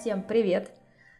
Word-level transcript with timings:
Всем 0.00 0.22
привет! 0.22 0.72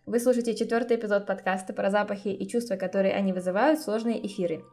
Вы 0.04 0.18
слушаете 0.18 0.57
четвертый 0.57 0.96
эпизод 0.96 1.25
подкаста 1.25 1.72
про 1.72 1.91
запахи 1.91 2.29
и 2.29 2.48
чувства, 2.48 2.75
которые 2.75 3.14
они 3.14 3.32
вызывают, 3.32 3.79
сложные 3.79 4.27
эфиры. 4.27 4.64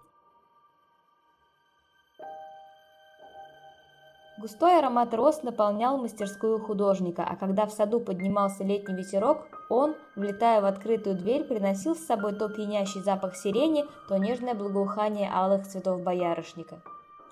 Густой 4.39 4.77
аромат 4.77 5.15
роз 5.15 5.41
наполнял 5.41 5.97
мастерскую 5.97 6.59
художника, 6.59 7.23
а 7.27 7.35
когда 7.35 7.65
в 7.65 7.71
саду 7.71 7.99
поднимался 7.99 8.63
летний 8.63 8.93
ветерок, 8.93 9.47
он, 9.67 9.95
влетая 10.15 10.61
в 10.61 10.65
открытую 10.65 11.15
дверь, 11.15 11.43
приносил 11.43 11.95
с 11.95 12.05
собой 12.05 12.33
то 12.33 12.47
пьянящий 12.47 13.01
запах 13.01 13.35
сирени, 13.35 13.85
то 14.07 14.17
нежное 14.17 14.53
благоухание 14.53 15.31
алых 15.33 15.67
цветов 15.67 16.03
боярышника. 16.03 16.83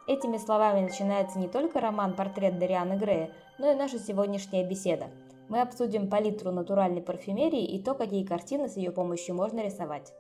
Этими 0.08 0.38
словами 0.38 0.82
начинается 0.82 1.38
не 1.38 1.48
только 1.48 1.80
роман 1.80 2.16
«Портрет 2.16 2.58
Дарианы 2.58 2.98
Грея», 2.98 3.32
но 3.60 3.72
и 3.72 3.76
наша 3.76 4.00
сегодняшняя 4.00 4.68
беседа. 4.68 5.06
Мы 5.48 5.62
обсудим 5.62 6.10
палитру 6.10 6.52
натуральной 6.52 7.04
парфюмерии 7.04 7.66
и 7.66 7.84
то, 7.84 7.94
какие 7.94 8.26
картины 8.26 8.68
с 8.68 8.78
ее 8.78 8.90
помощью 8.92 9.36
можно 9.36 9.64
рисовать. 9.64 10.12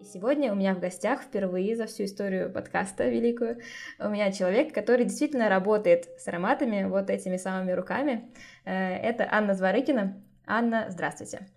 И 0.00 0.04
сегодня 0.04 0.50
у 0.50 0.56
меня 0.56 0.74
в 0.74 0.80
гостях 0.80 1.20
впервые 1.20 1.76
за 1.76 1.84
всю 1.84 2.04
историю 2.04 2.50
подкаста 2.50 3.06
великую 3.06 3.58
у 3.98 4.08
меня 4.08 4.32
человек, 4.32 4.72
который 4.72 5.04
действительно 5.04 5.50
работает 5.50 6.08
с 6.18 6.26
ароматами 6.26 6.84
вот 6.84 7.10
этими 7.10 7.36
самыми 7.36 7.72
руками. 7.72 8.32
Э, 8.64 8.96
это 8.96 9.28
Анна 9.30 9.52
Зворыкина. 9.52 10.16
Анна, 10.46 10.86
здравствуйте. 10.88 11.48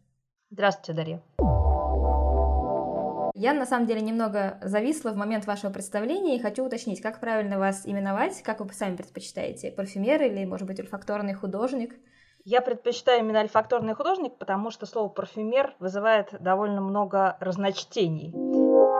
Здравствуйте, 0.51 0.93
Дарья. 0.93 1.21
Я 3.33 3.53
на 3.53 3.65
самом 3.65 3.87
деле 3.87 4.01
немного 4.01 4.59
зависла 4.61 5.11
в 5.11 5.15
момент 5.15 5.47
вашего 5.47 5.71
представления 5.71 6.35
и 6.35 6.41
хочу 6.41 6.65
уточнить, 6.65 6.99
как 6.99 7.21
правильно 7.21 7.57
вас 7.57 7.83
именовать, 7.85 8.43
как 8.43 8.59
вы 8.59 8.73
сами 8.73 8.97
предпочитаете, 8.97 9.71
парфюмер 9.71 10.21
или, 10.21 10.43
может 10.43 10.67
быть, 10.67 10.81
ульфакторный 10.81 11.33
художник? 11.33 11.95
Я 12.45 12.59
предпочитаю 12.61 13.19
именно 13.19 13.39
альфакторный 13.39 13.93
художник, 13.93 14.37
потому 14.37 14.69
что 14.69 14.85
слово 14.85 15.07
парфюмер 15.07 15.75
вызывает 15.79 16.35
довольно 16.41 16.81
много 16.81 17.37
разночтений. 17.39 18.33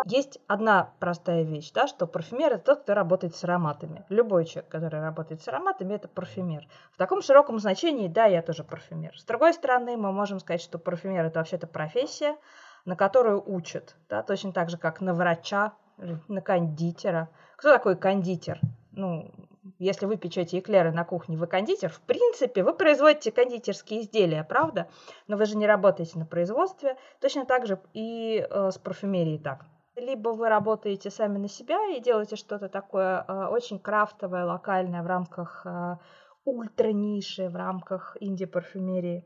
Есть 0.06 0.40
одна 0.48 0.92
простая 1.00 1.44
вещь, 1.44 1.72
да, 1.74 1.88
что 1.88 2.08
парфюмер 2.08 2.54
это 2.54 2.64
тот, 2.64 2.84
кто 2.84 2.94
работает 2.94 3.36
с 3.36 3.44
ароматами. 3.44 4.06
Любой 4.08 4.46
человек, 4.46 4.72
который 4.72 5.02
работает 5.02 5.42
с 5.42 5.48
ароматами, 5.50 5.94
это 5.94 6.08
парфюмер. 6.08 6.68
В 6.94 6.98
таком 6.98 7.22
широком 7.22 7.60
значении, 7.60 8.08
да, 8.08 8.26
я 8.26 8.42
тоже 8.42 8.64
парфюмер. 8.64 9.18
С 9.18 9.26
другой 9.26 9.54
стороны, 9.54 9.98
мы 9.98 10.14
можем 10.14 10.40
сказать, 10.40 10.62
что 10.62 10.80
парфюмер 10.80 11.26
это 11.26 11.40
вообще-то 11.40 11.68
профессия, 11.68 12.38
на 12.86 12.96
которую 12.96 13.44
учат, 13.46 13.98
да, 14.08 14.24
точно 14.24 14.54
так 14.54 14.70
же, 14.70 14.78
как 14.78 15.02
на 15.02 15.14
врача, 15.14 15.74
на 15.98 16.40
кондитера. 16.40 17.30
Кто 17.58 17.74
такой 17.74 17.98
кондитер? 17.98 18.62
Ну, 18.92 19.32
если 19.80 20.06
вы 20.06 20.17
печете 20.17 20.59
эклеры 20.59 20.92
на 20.92 21.06
кухне, 21.06 21.38
вы 21.38 21.47
кондитер, 21.47 21.89
в 21.89 22.02
принципе, 22.02 22.64
вы 22.64 22.73
производите 22.73 23.31
кондитерские 23.31 24.02
изделия, 24.02 24.44
правда? 24.44 24.89
Но 25.28 25.38
вы 25.38 25.45
же 25.45 25.58
не 25.58 25.66
работаете 25.66 26.19
на 26.19 26.25
производстве. 26.25 26.97
Точно 27.22 27.45
так 27.45 27.66
же 27.66 27.80
и 27.94 28.45
э, 28.50 28.72
с 28.72 28.78
парфюмерией 28.78 29.39
так. 29.39 29.66
Либо 29.95 30.30
вы 30.30 30.50
работаете 30.50 31.09
сами 31.09 31.38
на 31.38 31.47
себя 31.47 31.95
и 31.95 32.02
делаете 32.02 32.36
что-то 32.36 32.67
такое 32.67 33.23
э, 33.25 33.47
очень 33.47 33.80
крафтовое, 33.80 34.45
локальное 34.45 35.03
в 35.03 35.08
рамках 35.08 35.66
э, 35.66 35.97
ультра-ниши, 36.45 37.47
в 37.47 37.56
рамках 37.56 38.17
инди-парфюмерии. 38.19 39.25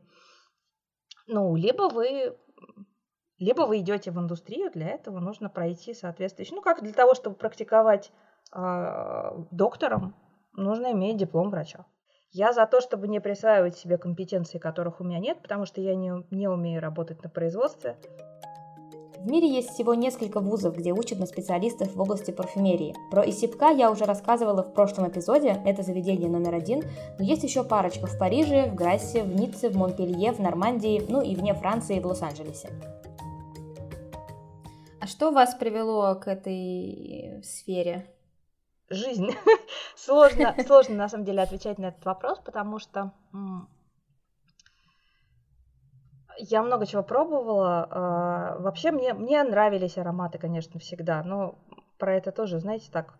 Ну, 1.27 1.55
либо 1.55 1.89
вы 1.89 2.37
либо 3.39 3.61
вы 3.61 3.79
идете 3.79 4.09
в 4.11 4.17
индустрию, 4.17 4.71
для 4.71 4.89
этого 4.89 5.19
нужно 5.19 5.47
пройти 5.49 5.93
соответствующий. 5.93 6.55
Ну, 6.55 6.61
как 6.61 6.81
для 6.81 6.93
того, 6.93 7.13
чтобы 7.13 7.35
практиковать 7.35 8.11
э, 8.51 9.31
доктором, 9.51 10.15
нужно 10.57 10.91
иметь 10.91 11.17
диплом 11.17 11.49
врача. 11.49 11.85
Я 12.31 12.51
за 12.51 12.65
то, 12.65 12.81
чтобы 12.81 13.07
не 13.07 13.21
присваивать 13.21 13.77
себе 13.77 13.97
компетенции, 13.97 14.57
которых 14.57 14.99
у 14.99 15.03
меня 15.03 15.19
нет, 15.19 15.41
потому 15.41 15.65
что 15.65 15.79
я 15.79 15.95
не, 15.95 16.11
не 16.29 16.49
умею 16.49 16.81
работать 16.81 17.23
на 17.23 17.29
производстве. 17.29 17.95
В 19.17 19.29
мире 19.29 19.49
есть 19.49 19.69
всего 19.69 19.93
несколько 19.93 20.39
вузов, 20.39 20.75
где 20.75 20.91
учат 20.91 21.19
на 21.19 21.25
специалистов 21.25 21.95
в 21.95 22.01
области 22.01 22.31
парфюмерии. 22.31 22.95
Про 23.09 23.27
ИСИПКА 23.27 23.69
я 23.69 23.89
уже 23.89 24.05
рассказывала 24.05 24.61
в 24.61 24.73
прошлом 24.73 25.09
эпизоде, 25.09 25.59
это 25.65 25.81
заведение 25.81 26.29
номер 26.29 26.53
один, 26.53 26.83
но 27.17 27.25
есть 27.25 27.43
еще 27.43 27.63
парочка 27.63 28.05
в 28.05 28.17
Париже, 28.19 28.69
в 28.69 28.75
Грассе, 28.75 29.23
в 29.23 29.35
Ницце, 29.35 29.69
в 29.69 29.75
Монпелье, 29.75 30.33
в 30.33 30.39
Нормандии, 30.39 31.03
ну 31.09 31.21
и 31.21 31.35
вне 31.35 31.53
Франции, 31.55 31.99
в 31.99 32.05
Лос-Анджелесе. 32.05 32.69
А 34.99 35.07
что 35.07 35.31
вас 35.31 35.55
привело 35.55 36.13
к 36.15 36.27
этой 36.27 37.41
сфере? 37.43 38.05
Жизнь. 38.89 39.31
сложно, 39.95 40.55
сложно 40.65 40.95
на 40.95 41.09
самом 41.09 41.25
деле 41.25 41.41
отвечать 41.41 41.77
на 41.77 41.87
этот 41.87 42.05
вопрос, 42.05 42.39
потому 42.39 42.79
что 42.79 43.11
я 46.37 46.61
много 46.63 46.85
чего 46.85 47.03
пробовала. 47.03 47.87
А, 47.89 48.57
вообще 48.59 48.91
мне, 48.91 49.13
мне 49.13 49.43
нравились 49.43 49.97
ароматы, 49.97 50.37
конечно, 50.37 50.79
всегда, 50.79 51.23
но 51.23 51.55
про 51.97 52.15
это 52.15 52.31
тоже, 52.31 52.59
знаете, 52.59 52.89
так 52.91 53.15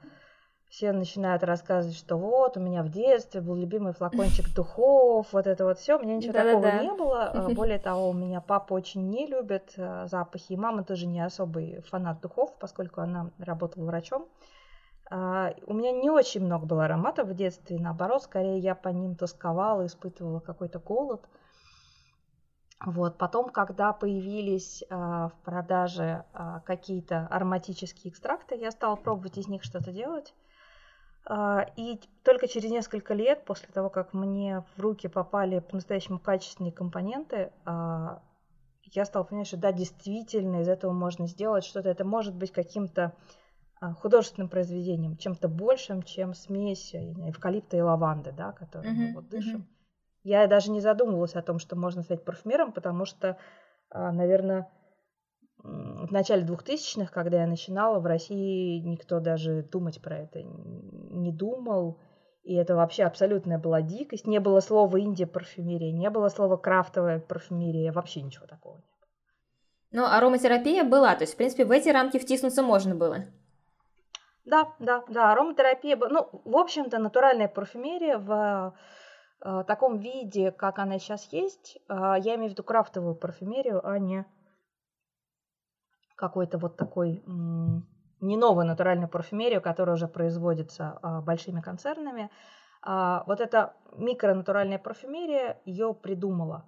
все 0.69 0.91
начинают 0.91 1.43
рассказывать, 1.43 1.97
что 1.97 2.17
вот 2.17 2.57
у 2.57 2.59
меня 2.59 2.83
в 2.83 2.89
детстве 2.89 3.41
был 3.41 3.55
любимый 3.55 3.93
флакончик 3.93 4.45
духов, 4.55 5.27
вот 5.31 5.47
это 5.47 5.65
вот 5.65 5.79
все. 5.79 5.97
У 5.97 6.01
меня 6.01 6.17
ничего 6.17 6.33
да, 6.33 6.43
такого 6.43 6.61
да. 6.61 6.79
не 6.79 6.91
было. 6.93 7.23
А, 7.25 7.49
более 7.53 7.79
того, 7.79 8.09
у 8.09 8.13
меня 8.13 8.41
папа 8.41 8.73
очень 8.73 9.09
не 9.09 9.27
любит 9.27 9.73
а, 9.77 10.07
запахи, 10.07 10.53
и 10.53 10.57
мама 10.57 10.83
тоже 10.83 11.07
не 11.07 11.21
особый 11.21 11.81
фанат 11.81 12.21
духов, 12.21 12.53
поскольку 12.59 13.01
она 13.01 13.31
работала 13.39 13.85
врачом. 13.85 14.23
А, 14.23 14.56
у 15.09 15.73
меня 15.73 15.91
не 15.91 16.09
очень 16.09 16.43
много 16.43 16.65
было 16.65 16.85
ароматов 16.85 17.29
в 17.29 17.33
детстве, 17.33 17.79
наоборот, 17.79 18.23
скорее 18.23 18.59
я 18.59 18.75
по 18.75 18.89
ним 18.89 19.15
тосковала, 19.15 19.85
испытывала 19.85 20.39
какой-то 20.39 20.79
голод. 20.79 21.21
Вот. 22.85 23.17
Потом, 23.17 23.49
когда 23.49 23.93
появились 23.93 24.83
в 24.89 25.33
продаже 25.43 26.25
какие-то 26.65 27.27
ароматические 27.27 28.11
экстракты, 28.11 28.55
я 28.55 28.69
стала 28.71 28.95
пробовать 28.95 29.37
из 29.37 29.47
них 29.47 29.63
что-то 29.63 29.91
делать. 29.91 30.33
А, 31.29 31.65
и 31.75 31.99
только 32.23 32.47
через 32.47 32.71
несколько 32.71 33.13
лет, 33.13 33.43
после 33.43 33.67
того, 33.67 33.89
как 33.89 34.13
мне 34.13 34.63
в 34.75 34.81
руки 34.81 35.07
попали 35.07 35.59
по-настоящему 35.59 36.19
качественные 36.19 36.71
компоненты, 36.71 37.51
а, 37.65 38.21
я 38.83 39.03
стала 39.03 39.25
понимать, 39.25 39.47
что 39.47 39.57
да, 39.57 39.73
действительно, 39.73 40.61
из 40.61 40.69
этого 40.69 40.93
можно 40.93 41.27
сделать 41.27 41.65
что-то. 41.65 41.89
Это 41.89 42.05
может 42.05 42.33
быть 42.33 42.53
каким-то 42.53 43.03
а, 43.03 43.11
художественным 43.79 44.49
произведением, 44.49 45.17
чем-то 45.17 45.47
большим, 45.47 46.03
чем 46.03 46.33
смесь 46.33 46.93
эвкалипта 46.93 47.77
и 47.77 47.81
лаванды, 47.81 48.31
да, 48.31 48.51
которую 48.51 48.93
uh-huh, 48.93 49.07
мы 49.07 49.13
вот 49.13 49.29
дышим. 49.29 49.61
Uh-huh. 49.61 50.21
Я 50.23 50.47
даже 50.47 50.71
не 50.71 50.81
задумывалась 50.81 51.35
о 51.35 51.41
том, 51.41 51.59
что 51.59 51.75
можно 51.75 52.03
стать 52.03 52.25
парфюмером, 52.25 52.73
потому 52.73 53.05
что, 53.05 53.37
наверное, 53.93 54.69
в 55.57 56.11
начале 56.11 56.45
2000-х, 56.45 57.11
когда 57.11 57.41
я 57.41 57.47
начинала, 57.47 57.99
в 57.99 58.05
России 58.05 58.79
никто 58.79 59.19
даже 59.19 59.63
думать 59.63 60.01
про 60.01 60.17
это 60.17 60.41
не 60.43 61.31
думал. 61.31 61.99
И 62.43 62.53
это 62.55 62.75
вообще 62.75 63.03
абсолютная 63.03 63.57
была 63.57 63.81
дикость. 63.81 64.27
Не 64.27 64.39
было 64.39 64.59
слова 64.59 64.99
инди-парфюмерия, 64.99 65.91
не 65.91 66.09
было 66.09 66.29
слова 66.29 66.57
крафтовая 66.57 67.19
парфюмерия, 67.19 67.91
вообще 67.91 68.21
ничего 68.21 68.45
такого 68.47 68.77
не 68.77 68.83
было. 68.83 69.07
Ну, 69.91 70.05
ароматерапия 70.05 70.83
была, 70.83 71.15
то 71.15 71.23
есть, 71.23 71.33
в 71.33 71.37
принципе, 71.37 71.65
в 71.65 71.71
эти 71.71 71.89
рамки 71.89 72.19
втиснуться 72.19 72.63
можно 72.63 72.95
было. 72.95 73.25
Да, 74.47 74.73
да, 74.79 75.03
да, 75.09 75.33
ароматерапия. 75.33 75.97
Ну, 75.97 76.29
в 76.45 76.55
общем-то, 76.55 76.99
натуральная 76.99 77.49
парфюмерия 77.49 78.17
в 78.17 78.73
э, 79.41 79.63
таком 79.67 79.97
виде, 79.97 80.51
как 80.51 80.79
она 80.79 80.99
сейчас 80.99 81.31
есть, 81.33 81.77
э, 81.89 81.93
я 81.93 82.35
имею 82.35 82.49
в 82.49 82.51
виду 82.53 82.63
крафтовую 82.63 83.15
парфюмерию, 83.15 83.85
а 83.85 83.99
не 83.99 84.25
какой-то 86.15 86.57
вот 86.57 86.77
такой 86.77 87.23
не 88.19 88.37
новую 88.37 88.65
натуральную 88.65 89.09
парфюмерию, 89.09 89.61
которая 89.61 89.95
уже 89.95 90.07
производится 90.07 90.97
а, 91.01 91.21
большими 91.21 91.61
концернами. 91.61 92.31
А, 92.81 93.23
вот 93.27 93.41
эта 93.41 93.75
микронатуральная 93.95 94.79
парфюмерия, 94.79 95.61
ее 95.65 95.93
придумала 95.93 96.67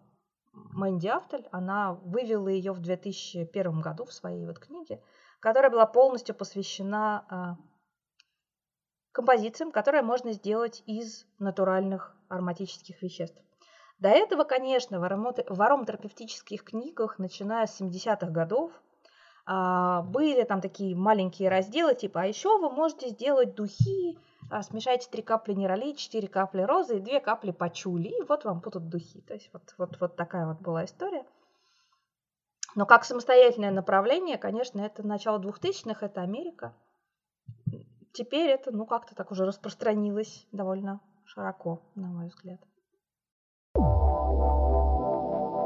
Мэнди 0.54 1.08
Афтель. 1.08 1.48
Она 1.52 1.94
вывела 1.94 2.48
ее 2.50 2.72
в 2.72 2.80
2001 2.80 3.82
году 3.82 4.06
в 4.06 4.14
своей 4.14 4.46
вот 4.46 4.60
книге, 4.60 5.02
которая 5.40 5.72
была 5.72 5.86
полностью 5.86 6.36
посвящена 6.36 7.26
а, 7.30 7.58
композициям, 9.12 9.72
которые 9.72 10.04
можно 10.04 10.32
сделать 10.34 10.84
из 10.86 11.26
натуральных 11.40 12.16
ароматических 12.28 13.02
веществ. 13.02 13.42
До 14.00 14.10
этого, 14.10 14.44
конечно, 14.44 15.00
в 15.00 15.04
ароматерапевтических 15.62 16.64
книгах, 16.64 17.20
начиная 17.20 17.66
с 17.66 17.82
70-х 17.82 18.28
годов, 18.32 18.72
а, 19.46 20.04
были 20.04 20.44
там 20.44 20.62
такие 20.62 20.96
маленькие 20.96 21.50
разделы, 21.50 21.96
типа, 21.96 22.22
а 22.22 22.26
еще 22.26 22.58
вы 22.60 22.70
можете 22.70 23.10
сделать 23.10 23.56
духи 23.56 24.18
а, 24.52 24.64
смешайте 24.64 25.10
три 25.10 25.22
капли 25.22 25.54
нероли, 25.54 25.94
четыре 25.94 26.28
капли 26.28 26.62
розы 26.62 26.98
и 26.98 27.02
две 27.02 27.20
капли 27.20 27.52
пачули, 27.52 28.08
и 28.08 28.24
вот 28.24 28.46
вам 28.46 28.62
будут 28.62 28.90
духи. 28.90 29.22
То 29.22 29.36
есть 29.36 29.50
вот, 29.54 29.76
вот, 29.78 30.00
вот 30.00 30.16
такая 30.16 30.48
вот 30.48 30.60
была 30.60 30.86
история. 30.86 31.24
Но 32.76 32.86
как 32.86 33.04
самостоятельное 33.04 33.72
направление, 33.72 34.38
конечно, 34.38 34.82
это 34.82 35.06
начало 35.06 35.40
2000-х, 35.40 36.06
это 36.06 36.22
Америка. 36.22 36.74
Теперь 38.20 38.50
это, 38.50 38.72
ну, 38.74 38.86
как-то 38.86 39.16
так 39.16 39.32
уже 39.32 39.46
распространилось 39.46 40.46
довольно 40.52 41.00
широко, 41.24 41.82
на 41.96 42.08
мой 42.08 42.28
взгляд. 42.28 42.60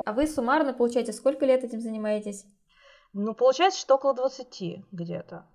А 0.05 0.13
вы 0.13 0.27
суммарно, 0.27 0.71
получаете, 0.71 1.13
сколько 1.13 1.47
лет 1.47 1.63
этим 1.63 1.81
занимаетесь? 1.81 2.45
Ну, 3.11 3.33
получается, 3.33 3.79
что 3.79 3.95
около 3.95 4.13
20 4.13 4.85
где-то. 4.91 5.47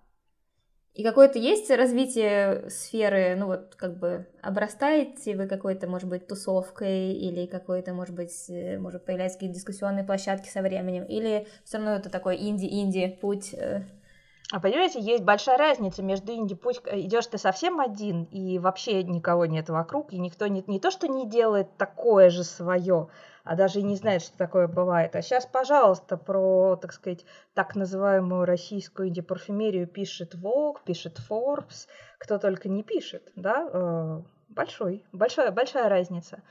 И 0.93 1.05
какое-то 1.05 1.39
есть 1.39 1.71
развитие 1.71 2.69
сферы, 2.69 3.37
ну 3.37 3.47
вот 3.47 3.77
как 3.77 3.97
бы 4.01 4.27
обрастаете 4.43 5.37
вы 5.37 5.47
какой-то, 5.47 5.87
может 5.87 6.09
быть, 6.09 6.27
тусовкой 6.27 7.13
или 7.13 7.47
какой-то, 7.47 7.95
может 7.95 8.17
быть, 8.17 8.51
э, 8.51 8.77
может 8.77 9.05
появляются 9.05 9.39
какие-то 9.39 9.55
дискуссионные 9.55 10.03
площадки 10.03 10.49
со 10.49 10.63
временем, 10.63 11.05
или 11.05 11.47
все 11.65 11.77
равно 11.77 11.93
это 11.93 12.11
такой 12.11 12.39
инди-инди 12.39 13.17
путь? 13.21 13.55
А 14.51 14.61
понимаете, 14.61 14.99
есть 14.99 15.25
большая 15.25 15.59
разница 15.59 16.03
между 16.03 16.33
инди-путь, 16.33 16.81
э, 16.87 17.01
идешь 17.01 17.27
ты 17.27 17.37
совсем 17.37 17.81
один, 17.81 18.25
и 18.25 18.59
вообще 18.59 19.03
никого 19.03 19.45
нет 19.45 19.69
вокруг, 19.69 20.15
и 20.15 20.19
никто 20.19 20.47
не, 20.47 20.65
не 20.67 20.81
то, 20.81 20.91
что 20.91 21.07
не 21.07 21.29
делает 21.29 21.77
такое 21.77 22.31
же 22.31 22.45
свое, 22.45 23.09
а 23.45 23.57
даже 23.57 23.81
и 23.81 23.83
не 23.83 23.95
знает, 23.95 24.23
что 24.23 24.39
такое 24.39 24.67
бывает. 24.67 25.15
А 25.17 25.21
сейчас, 25.21 25.45
пожалуйста, 25.45 26.17
про, 26.17 26.77
так 26.77 26.95
сказать, 26.95 27.27
так 27.53 27.77
называемую 27.77 28.47
российскую 28.47 29.09
инди-парфюмерию 29.09 29.87
пишет 29.87 30.35
Vogue, 30.35 30.79
пишет 30.83 31.19
Forbes, 31.29 31.87
кто 32.19 32.39
только 32.39 32.71
не 32.71 32.83
пишет, 32.83 33.31
да, 33.37 33.69
э, 33.71 34.23
большой, 34.49 35.05
большая, 35.13 35.51
большая 35.51 35.91
разница. 35.91 36.43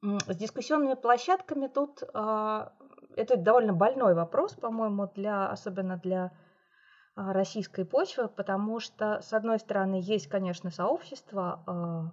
С 0.00 0.36
дискуссионными 0.36 0.94
площадками 0.94 1.66
тут 1.66 2.04
э, 2.04 2.68
это 3.16 3.36
довольно 3.36 3.72
больной 3.72 4.14
вопрос, 4.14 4.52
по-моему, 4.52 5.10
для, 5.12 5.48
особенно 5.48 5.96
для 5.96 6.30
российской 7.16 7.84
почвы, 7.84 8.28
потому 8.28 8.78
что, 8.78 9.20
с 9.22 9.32
одной 9.32 9.58
стороны, 9.58 10.00
есть, 10.02 10.28
конечно, 10.28 10.70
сообщество 10.70 12.12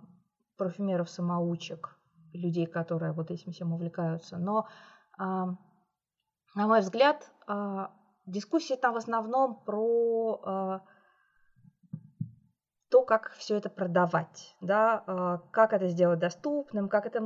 парфюмеров-самоучек, 0.57 1.97
людей, 2.33 2.65
которые 2.65 3.11
вот 3.11 3.29
этим 3.29 3.51
всем 3.51 3.73
увлекаются. 3.73 4.37
Но, 4.37 4.67
на 6.55 6.67
мой 6.67 6.79
взгляд, 6.81 7.31
а, 7.47 7.91
дискуссии 8.25 8.75
там 8.75 8.93
в 8.93 8.97
основном 8.97 9.63
про 9.63 10.41
а, 10.43 10.81
то, 12.89 13.03
как 13.03 13.31
все 13.31 13.57
это 13.57 13.69
продавать, 13.69 14.55
да, 14.61 15.03
а, 15.07 15.37
как 15.51 15.73
это 15.73 15.87
сделать 15.87 16.19
доступным, 16.19 16.89
как 16.89 17.07
это 17.07 17.19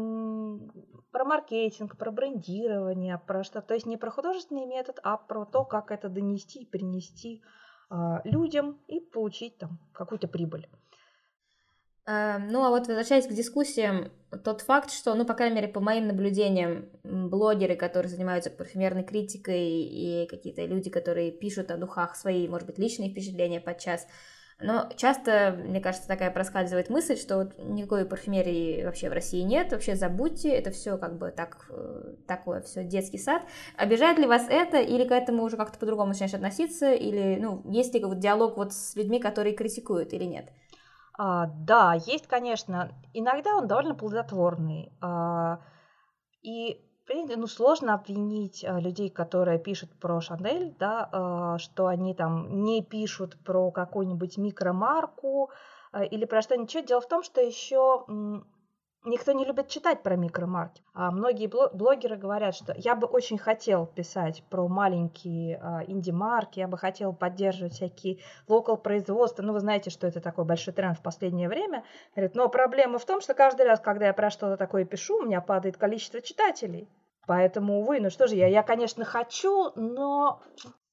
про 1.12 1.26
маркетинг, 1.26 1.98
про 1.98 2.12
брендирование, 2.12 3.18
про 3.18 3.44
что, 3.44 3.62
то 3.62 3.74
есть 3.74 3.86
не 3.86 3.98
про 3.98 4.12
художественный 4.12 4.66
метод, 4.66 5.00
а 5.04 5.18
про 5.18 5.46
то, 5.46 5.66
как 5.66 5.92
это 5.92 6.08
донести, 6.08 6.66
принести 6.66 7.44
людям 8.24 8.78
и 8.88 9.00
получить 9.00 9.58
там 9.58 9.80
какую-то 9.94 10.28
прибыль. 10.28 10.68
Эм, 12.08 12.48
ну, 12.48 12.64
а 12.64 12.70
вот 12.70 12.88
возвращаясь 12.88 13.28
к 13.28 13.34
дискуссиям, 13.34 14.12
тот 14.46 14.62
факт, 14.62 14.92
что, 14.92 15.14
ну, 15.14 15.26
по 15.26 15.34
крайней 15.34 15.56
мере, 15.56 15.68
по 15.68 15.82
моим 15.82 16.08
наблюдениям, 16.08 16.86
блогеры, 17.04 17.76
которые 17.76 18.10
занимаются 18.10 18.50
парфюмерной 18.50 19.04
критикой 19.04 19.82
и 19.82 20.26
какие-то 20.28 20.66
люди, 20.66 20.90
которые 20.90 21.32
пишут 21.32 21.70
о 21.70 21.78
духах 21.78 22.16
свои, 22.16 22.48
может 22.48 22.66
быть, 22.66 22.78
личные 22.78 23.12
впечатления 23.12 23.60
подчас, 23.60 24.08
но 24.60 24.90
часто, 24.96 25.56
мне 25.56 25.80
кажется, 25.80 26.08
такая 26.08 26.32
проскальзывает 26.32 26.90
мысль, 26.90 27.16
что 27.16 27.38
вот 27.38 27.58
никакой 27.60 28.06
парфюмерии 28.06 28.84
вообще 28.84 29.10
в 29.10 29.14
России 29.14 29.42
нет, 29.42 29.72
вообще 29.72 29.96
забудьте, 29.96 30.50
это 30.50 30.72
все 30.72 30.98
как 30.98 31.18
бы 31.20 31.30
так, 31.30 31.68
э, 31.70 32.16
такое 32.28 32.62
все 32.62 32.84
детский 32.84 33.20
сад. 33.20 33.44
Обижает 33.78 34.18
ли 34.18 34.26
вас 34.26 34.48
это, 34.50 34.78
или 34.78 35.08
к 35.08 35.12
этому 35.12 35.44
уже 35.44 35.58
как-то 35.58 35.78
по-другому 35.78 36.10
начинаешь 36.10 36.34
относиться, 36.34 36.92
или, 36.92 37.38
ну, 37.40 37.62
есть 37.66 37.94
ли 37.94 38.04
вот 38.04 38.18
диалог 38.18 38.58
вот 38.58 38.74
с 38.74 38.96
людьми, 38.96 39.20
которые 39.20 39.56
критикуют 39.56 40.14
или 40.14 40.24
нет? 40.24 40.50
А, 41.20 41.46
да, 41.48 41.94
есть, 41.94 42.26
конечно. 42.28 42.92
Иногда 43.14 43.58
он 43.58 43.68
довольно 43.68 43.94
плодотворный. 43.94 44.92
А, 45.02 45.60
и 46.42 46.87
ну, 47.10 47.48
сложно 47.48 47.94
обвинить 47.94 48.66
а, 48.66 48.80
людей, 48.80 49.10
которые 49.10 49.60
пишут 49.60 49.90
про 50.00 50.20
Шанель, 50.22 50.76
да, 50.80 51.10
а, 51.12 51.58
что 51.58 51.88
они 51.88 52.14
там 52.14 52.64
не 52.64 52.84
пишут 52.84 53.38
про 53.44 53.72
какую-нибудь 53.72 54.38
микромарку 54.38 55.50
а, 55.92 56.04
или 56.04 56.26
про 56.26 56.42
что-нибудь. 56.42 56.86
Дело 56.86 57.02
в 57.02 57.08
том, 57.08 57.24
что 57.24 57.42
еще 57.42 58.06
Никто 59.06 59.32
не 59.32 59.46
любит 59.46 59.70
читать 59.70 60.04
про 60.04 60.16
микромарки. 60.16 60.84
А 60.94 61.12
многие 61.12 61.48
блогеры 61.48 62.18
говорят, 62.18 62.56
что 62.56 62.74
я 62.76 62.96
бы 62.96 63.08
очень 63.08 63.38
хотел 63.38 63.86
писать 63.86 64.44
про 64.50 64.68
маленькие 64.68 65.60
а, 65.62 65.84
инди-марки, 65.88 66.60
я 66.60 66.68
бы 66.68 66.78
хотел 66.78 67.14
поддерживать 67.14 67.74
всякие 67.74 68.20
локал 68.48 68.76
производства. 68.76 69.44
Ну, 69.44 69.54
вы 69.54 69.62
знаете, 69.62 69.92
что 69.92 70.08
это 70.08 70.20
такой 70.20 70.44
большой 70.44 70.74
тренд 70.74 70.98
в 70.98 71.02
последнее 71.02 71.48
время. 71.48 71.86
Говорит, 72.16 72.36
но 72.36 72.50
проблема 72.50 73.00
в 73.00 73.06
том, 73.06 73.22
что 73.22 73.34
каждый 73.34 73.66
раз, 73.66 73.80
когда 73.80 74.08
я 74.08 74.14
про 74.14 74.30
что-то 74.30 74.58
такое 74.58 74.84
пишу, 74.84 75.20
у 75.20 75.26
меня 75.26 75.40
падает 75.40 75.78
количество 75.78 76.22
читателей. 76.22 76.90
Поэтому, 77.28 77.82
увы, 77.82 78.00
ну 78.00 78.10
что 78.10 78.28
же 78.28 78.36
я, 78.36 78.48
я, 78.48 78.64
конечно, 78.64 79.06
хочу, 79.06 79.72
но 79.76 80.42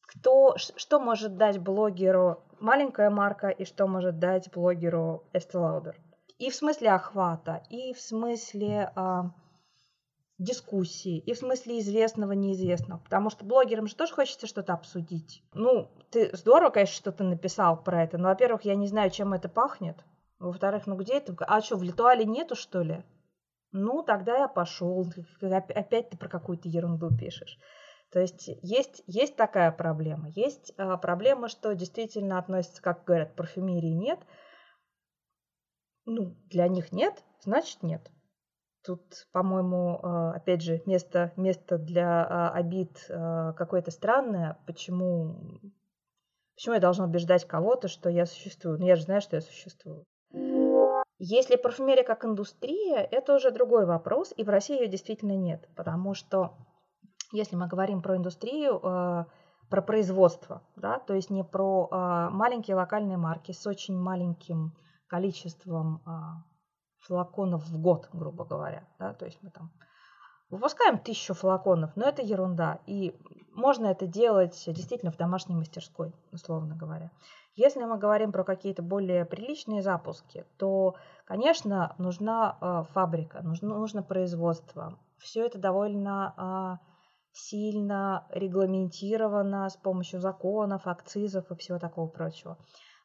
кто, 0.02 0.56
что 0.56 1.00
может 1.00 1.36
дать 1.36 1.58
блогеру 1.58 2.42
маленькая 2.60 3.10
марка 3.10 3.48
и 3.48 3.64
что 3.64 3.86
может 3.86 4.18
дать 4.18 4.50
блогеру 4.52 5.24
Estee 5.32 5.54
Lauder? 5.54 5.94
И 6.38 6.50
в 6.50 6.54
смысле 6.54 6.92
охвата, 6.92 7.62
и 7.70 7.92
в 7.92 8.00
смысле 8.00 8.92
а, 8.96 9.30
дискуссии, 10.38 11.18
и 11.18 11.32
в 11.32 11.38
смысле 11.38 11.78
известного, 11.80 12.32
неизвестного. 12.32 13.00
Потому 13.00 13.30
что 13.30 13.44
блогерам 13.44 13.86
же 13.86 13.94
тоже 13.94 14.14
хочется 14.14 14.46
что-то 14.46 14.72
обсудить. 14.74 15.42
Ну, 15.52 15.90
ты 16.10 16.36
здорово, 16.36 16.70
конечно, 16.70 16.96
что 16.96 17.12
ты 17.12 17.24
написал 17.24 17.82
про 17.82 18.02
это, 18.02 18.18
но, 18.18 18.28
во-первых, 18.28 18.64
я 18.64 18.74
не 18.74 18.88
знаю, 18.88 19.10
чем 19.10 19.32
это 19.32 19.48
пахнет. 19.48 20.04
Во-вторых, 20.38 20.86
ну 20.86 20.96
где 20.96 21.18
это? 21.18 21.36
А 21.46 21.60
что, 21.60 21.76
в 21.76 21.82
Литуале 21.82 22.24
нету, 22.24 22.56
что 22.56 22.82
ли? 22.82 23.04
Ну, 23.70 24.02
тогда 24.02 24.38
я 24.38 24.48
пошел. 24.48 25.06
Опять 25.40 26.10
ты 26.10 26.16
про 26.16 26.28
какую-то 26.28 26.68
ерунду 26.68 27.16
пишешь. 27.16 27.58
То 28.10 28.20
есть 28.20 28.48
есть, 28.62 29.02
есть 29.06 29.36
такая 29.36 29.72
проблема. 29.72 30.28
Есть 30.30 30.72
а, 30.76 30.96
проблема, 30.96 31.48
что 31.48 31.74
действительно 31.74 32.38
относится, 32.38 32.82
как 32.82 33.04
говорят, 33.04 33.36
парфюмерии 33.36 33.92
нет– 33.92 34.18
ну, 36.06 36.36
для 36.50 36.68
них 36.68 36.92
нет, 36.92 37.24
значит 37.40 37.82
нет. 37.82 38.10
Тут, 38.84 39.00
по-моему, 39.32 39.98
э, 40.02 40.36
опять 40.36 40.60
же, 40.60 40.82
место, 40.84 41.32
место 41.36 41.78
для 41.78 42.22
а, 42.22 42.50
обид 42.50 43.06
э, 43.08 43.54
какое-то 43.56 43.90
странное. 43.90 44.58
Почему, 44.66 45.40
почему 46.54 46.74
я 46.74 46.80
должна 46.82 47.06
убеждать 47.06 47.46
кого-то, 47.46 47.88
что 47.88 48.10
я 48.10 48.26
существую? 48.26 48.78
Ну, 48.78 48.86
я 48.86 48.96
же 48.96 49.04
знаю, 49.04 49.22
что 49.22 49.36
я 49.36 49.40
существую. 49.40 50.04
Если 51.18 51.56
парфюмерия 51.56 52.04
как 52.04 52.26
индустрия, 52.26 52.98
это 52.98 53.34
уже 53.34 53.50
другой 53.50 53.86
вопрос, 53.86 54.34
и 54.36 54.44
в 54.44 54.50
России 54.50 54.78
ее 54.78 54.88
действительно 54.88 55.34
нет. 55.34 55.66
Потому 55.74 56.12
что, 56.12 56.54
если 57.32 57.56
мы 57.56 57.68
говорим 57.68 58.02
про 58.02 58.16
индустрию, 58.16 58.80
про 58.80 59.82
производство, 59.82 60.62
да, 60.76 60.98
то 60.98 61.14
есть 61.14 61.30
не 61.30 61.42
про 61.42 62.28
маленькие 62.30 62.76
локальные 62.76 63.16
марки 63.16 63.52
с 63.52 63.66
очень 63.66 63.96
маленьким 63.96 64.74
количеством 65.14 66.02
а, 66.06 66.42
флаконов 66.98 67.64
в 67.68 67.80
год, 67.80 68.08
грубо 68.12 68.44
говоря. 68.44 68.82
Да? 68.98 69.14
То 69.14 69.26
есть 69.26 69.38
мы 69.42 69.50
там 69.50 69.70
выпускаем 70.50 70.98
тысячу 70.98 71.34
флаконов, 71.34 71.92
но 71.94 72.08
это 72.08 72.20
ерунда. 72.22 72.80
И 72.86 73.14
можно 73.52 73.86
это 73.86 74.08
делать 74.08 74.60
действительно 74.66 75.12
в 75.12 75.16
домашней 75.16 75.54
мастерской, 75.54 76.12
условно 76.32 76.74
говоря. 76.74 77.12
Если 77.54 77.84
мы 77.84 77.96
говорим 77.96 78.32
про 78.32 78.42
какие-то 78.42 78.82
более 78.82 79.24
приличные 79.24 79.82
запуски, 79.82 80.44
то, 80.58 80.96
конечно, 81.24 81.94
нужна 81.98 82.58
э, 82.60 82.82
фабрика, 82.92 83.40
нужно, 83.42 83.68
нужно 83.68 84.02
производство. 84.02 84.98
Все 85.18 85.46
это 85.46 85.58
довольно 85.58 86.34
э, 86.36 86.86
сильно 87.30 88.26
регламентировано 88.30 89.68
с 89.70 89.76
помощью 89.76 90.18
законов, 90.18 90.88
акцизов 90.88 91.52
и 91.52 91.54
всего 91.54 91.78
такого 91.78 92.08
прочего. 92.08 92.58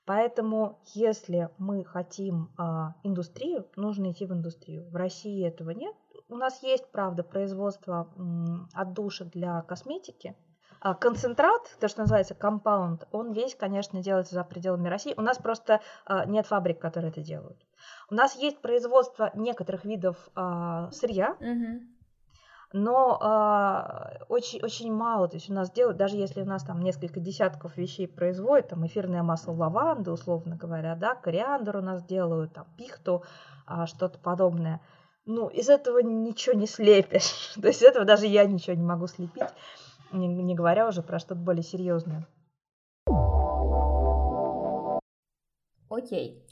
Поэтому, 0.09 0.79
если 0.95 1.51
мы 1.59 1.85
хотим 1.85 2.49
а, 2.57 2.95
индустрию, 3.03 3.67
нужно 3.75 4.11
идти 4.11 4.25
в 4.25 4.33
индустрию. 4.33 4.89
В 4.89 4.95
России 4.95 5.47
этого 5.47 5.69
нет. 5.69 5.95
У 6.27 6.35
нас 6.35 6.63
есть, 6.63 6.89
правда, 6.91 7.23
производство 7.23 8.11
отдушек 8.73 9.27
для 9.27 9.61
косметики. 9.61 10.35
А 10.79 10.95
концентрат, 10.95 11.61
то, 11.79 11.87
что 11.87 12.01
называется 12.01 12.33
компаунд, 12.33 13.07
он 13.11 13.33
весь, 13.33 13.53
конечно, 13.53 14.01
делается 14.01 14.33
за 14.33 14.43
пределами 14.43 14.89
России. 14.89 15.13
У 15.15 15.21
нас 15.21 15.37
просто 15.37 15.79
а, 16.05 16.25
нет 16.25 16.47
фабрик, 16.47 16.79
которые 16.79 17.11
это 17.11 17.21
делают. 17.21 17.63
У 18.09 18.15
нас 18.15 18.35
есть 18.35 18.61
производство 18.61 19.29
некоторых 19.35 19.85
видов 19.85 20.17
а, 20.33 20.89
сырья, 20.89 21.33
угу. 21.39 21.83
Но 22.71 23.17
э, 23.19 24.23
очень, 24.29 24.61
очень 24.61 24.93
мало, 24.93 25.27
то 25.27 25.37
есть 25.37 25.49
у 25.49 25.53
нас 25.53 25.71
делают, 25.71 25.97
даже 25.97 26.17
если 26.17 26.41
у 26.41 26.45
нас 26.45 26.63
там 26.63 26.81
несколько 26.81 27.19
десятков 27.19 27.75
вещей 27.77 28.07
производят, 28.07 28.69
там 28.69 28.85
эфирное 28.85 29.23
масло 29.23 29.53
лаванды, 29.53 30.11
условно 30.11 30.55
говоря, 30.55 30.95
да, 30.95 31.15
кориандр 31.15 31.77
у 31.77 31.81
нас 31.81 32.03
делают, 32.03 32.53
там 32.53 32.67
пихту, 32.77 33.23
э, 33.67 33.85
что-то 33.87 34.19
подобное, 34.19 34.81
ну, 35.25 35.47
из 35.47 35.69
этого 35.69 35.99
ничего 35.99 36.55
не 36.55 36.67
слепишь, 36.67 37.53
то 37.61 37.67
есть 37.67 37.81
из 37.81 37.85
этого 37.85 38.05
даже 38.05 38.27
я 38.27 38.45
ничего 38.45 38.75
не 38.75 38.85
могу 38.85 39.07
слепить, 39.07 39.49
не, 40.11 40.27
не 40.27 40.53
говоря 40.53 40.87
уже 40.87 41.01
про 41.01 41.17
что-то 41.17 41.35
более 41.35 41.63
серьезное. 41.63 42.27
Окей. 45.89 46.45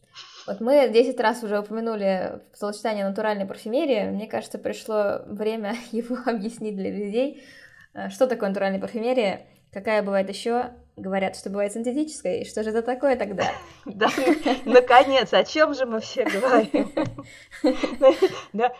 Вот 0.48 0.62
мы 0.62 0.88
10 0.90 1.20
раз 1.20 1.44
уже 1.44 1.60
упомянули 1.60 2.42
словосочетание 2.54 3.06
натуральной 3.06 3.46
парфюмерии. 3.46 4.10
Мне 4.10 4.28
кажется, 4.28 4.58
пришло 4.58 5.20
время 5.26 5.76
его 5.92 6.18
объяснить 6.26 6.78
для 6.78 6.90
людей. 6.90 7.44
Э, 7.94 8.10
что 8.10 8.28
такое 8.28 8.50
натуральная 8.50 8.80
парфюмерия? 8.80 9.46
Какая 9.74 10.02
бывает 10.02 10.30
еще? 10.30 10.72
Говорят, 10.96 11.36
что 11.36 11.50
бывает 11.50 11.74
синтетическая. 11.74 12.38
И 12.38 12.46
что 12.46 12.64
же 12.64 12.70
это 12.70 12.82
такое 12.82 13.18
тогда? 13.18 13.52
Да, 13.86 14.08
наконец, 14.66 15.34
о 15.34 15.44
чем 15.44 15.74
же 15.74 15.86
мы 15.86 16.00
все 16.00 16.24
говорим? 16.24 16.92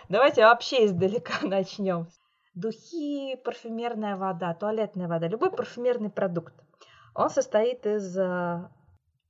Давайте 0.08 0.44
вообще 0.44 0.86
издалека 0.86 1.46
начнем. 1.46 2.08
Духи, 2.56 3.36
парфюмерная 3.44 4.16
вода, 4.16 4.54
туалетная 4.54 5.08
вода, 5.08 5.28
любой 5.28 5.52
парфюмерный 5.52 6.10
продукт, 6.10 6.56
он 7.14 7.30
состоит 7.30 7.86
из 7.86 8.18
э, 8.18 8.68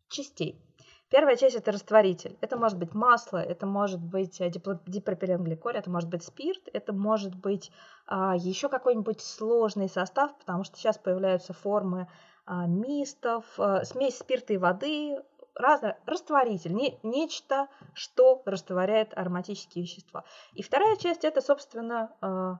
частей 0.07 0.66
Первая 1.09 1.37
часть– 1.37 1.55
это 1.57 1.71
растворитель. 1.71 2.37
Это 2.41 2.57
может 2.57 2.77
быть 2.77 2.93
масло, 2.93 3.37
это 3.37 3.65
может 3.65 4.01
быть 4.01 4.41
э, 4.41 4.49
дипропиленгликоль, 4.49 5.77
это 5.77 5.89
может 5.89 6.09
быть 6.09 6.23
спирт, 6.23 6.67
это 6.73 6.91
может 6.91 7.33
быть 7.33 7.71
а, 8.07 8.35
еще 8.35 8.67
какой-нибудь 8.67 9.21
сложный 9.21 9.87
состав, 9.87 10.37
потому 10.37 10.65
что 10.65 10.75
сейчас 10.75 10.97
появляются 10.97 11.53
формы 11.53 12.09
а, 12.45 12.67
мистов, 12.67 13.45
а, 13.57 13.85
смесь 13.85 14.17
спирта 14.17 14.51
и 14.51 14.57
воды, 14.57 15.17
разное, 15.55 15.97
растворитель, 16.05 16.73
не, 16.73 16.99
нечто, 17.03 17.69
что 17.93 18.41
растворяет 18.45 19.17
ароматические 19.17 19.83
вещества. 19.83 20.25
И 20.51 20.61
вторая 20.61 20.97
часть– 20.97 21.23
это, 21.25 21.39
собственно, 21.39 22.15
а, 22.19 22.59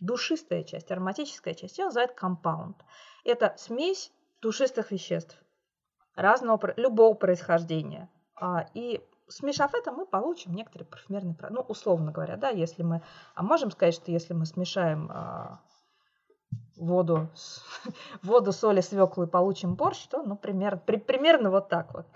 душистая 0.00 0.64
часть, 0.64 0.90
ароматическая 0.90 1.54
часть, 1.54 1.78
ее 1.78 1.86
называют 1.86 2.12
компаунд. 2.12 2.76
Это 3.24 3.54
смесь 3.56 4.12
душистых 4.42 4.90
веществ 4.90 5.43
разного, 6.16 6.72
любого 6.76 7.14
происхождения. 7.14 8.08
А, 8.36 8.66
и 8.74 9.04
смешав 9.28 9.74
это, 9.74 9.92
мы 9.92 10.06
получим 10.06 10.54
некоторый 10.54 10.84
парфюмерный 10.84 11.34
продукт. 11.34 11.60
Ну, 11.60 11.66
условно 11.68 12.12
говоря, 12.12 12.36
да, 12.36 12.48
если 12.50 12.82
мы... 12.82 13.02
А 13.34 13.42
можем 13.42 13.70
сказать, 13.70 13.94
что 13.94 14.10
если 14.10 14.34
мы 14.34 14.46
смешаем 14.46 15.10
а, 15.10 15.60
воду, 16.76 17.28
воду, 18.22 18.52
соль 18.52 18.78
и 18.78 18.82
свеклу 18.82 19.24
и 19.24 19.30
получим 19.30 19.74
борщ, 19.74 20.06
то, 20.08 20.22
ну, 20.22 20.36
пример, 20.36 20.78
при, 20.78 20.96
примерно 20.96 21.50
вот 21.50 21.68
так 21.68 21.92
вот. 21.94 22.06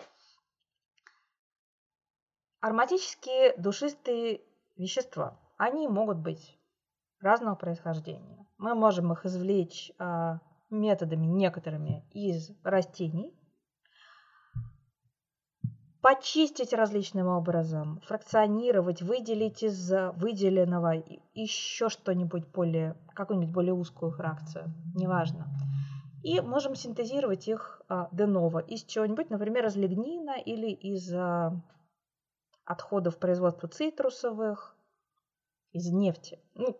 Ароматические 2.60 3.54
душистые 3.56 4.42
вещества, 4.76 5.38
они 5.56 5.86
могут 5.86 6.18
быть 6.18 6.58
разного 7.20 7.54
происхождения. 7.54 8.46
Мы 8.58 8.74
можем 8.74 9.12
их 9.12 9.24
извлечь 9.24 9.92
а, 9.98 10.40
методами 10.70 11.26
некоторыми 11.26 12.04
из 12.12 12.50
растений, 12.64 13.32
почистить 16.00 16.72
различным 16.72 17.26
образом, 17.26 18.00
фракционировать, 18.06 19.02
выделить 19.02 19.62
из 19.62 19.90
выделенного 20.16 21.02
еще 21.34 21.88
что-нибудь 21.88 22.46
более, 22.46 22.96
какую-нибудь 23.14 23.52
более 23.52 23.74
узкую 23.74 24.12
фракцию, 24.12 24.72
неважно. 24.94 25.48
И 26.22 26.40
можем 26.40 26.74
синтезировать 26.74 27.48
их 27.48 27.80
а, 27.88 28.08
деново 28.12 28.58
из 28.58 28.84
чего-нибудь, 28.84 29.30
например, 29.30 29.66
из 29.66 29.76
лигнина 29.76 30.38
или 30.38 30.70
из 30.70 31.12
а, 31.14 31.52
отходов 32.64 33.18
производства 33.18 33.68
цитрусовых, 33.68 34.76
из 35.72 35.90
нефти. 35.90 36.38
Ну, 36.54 36.76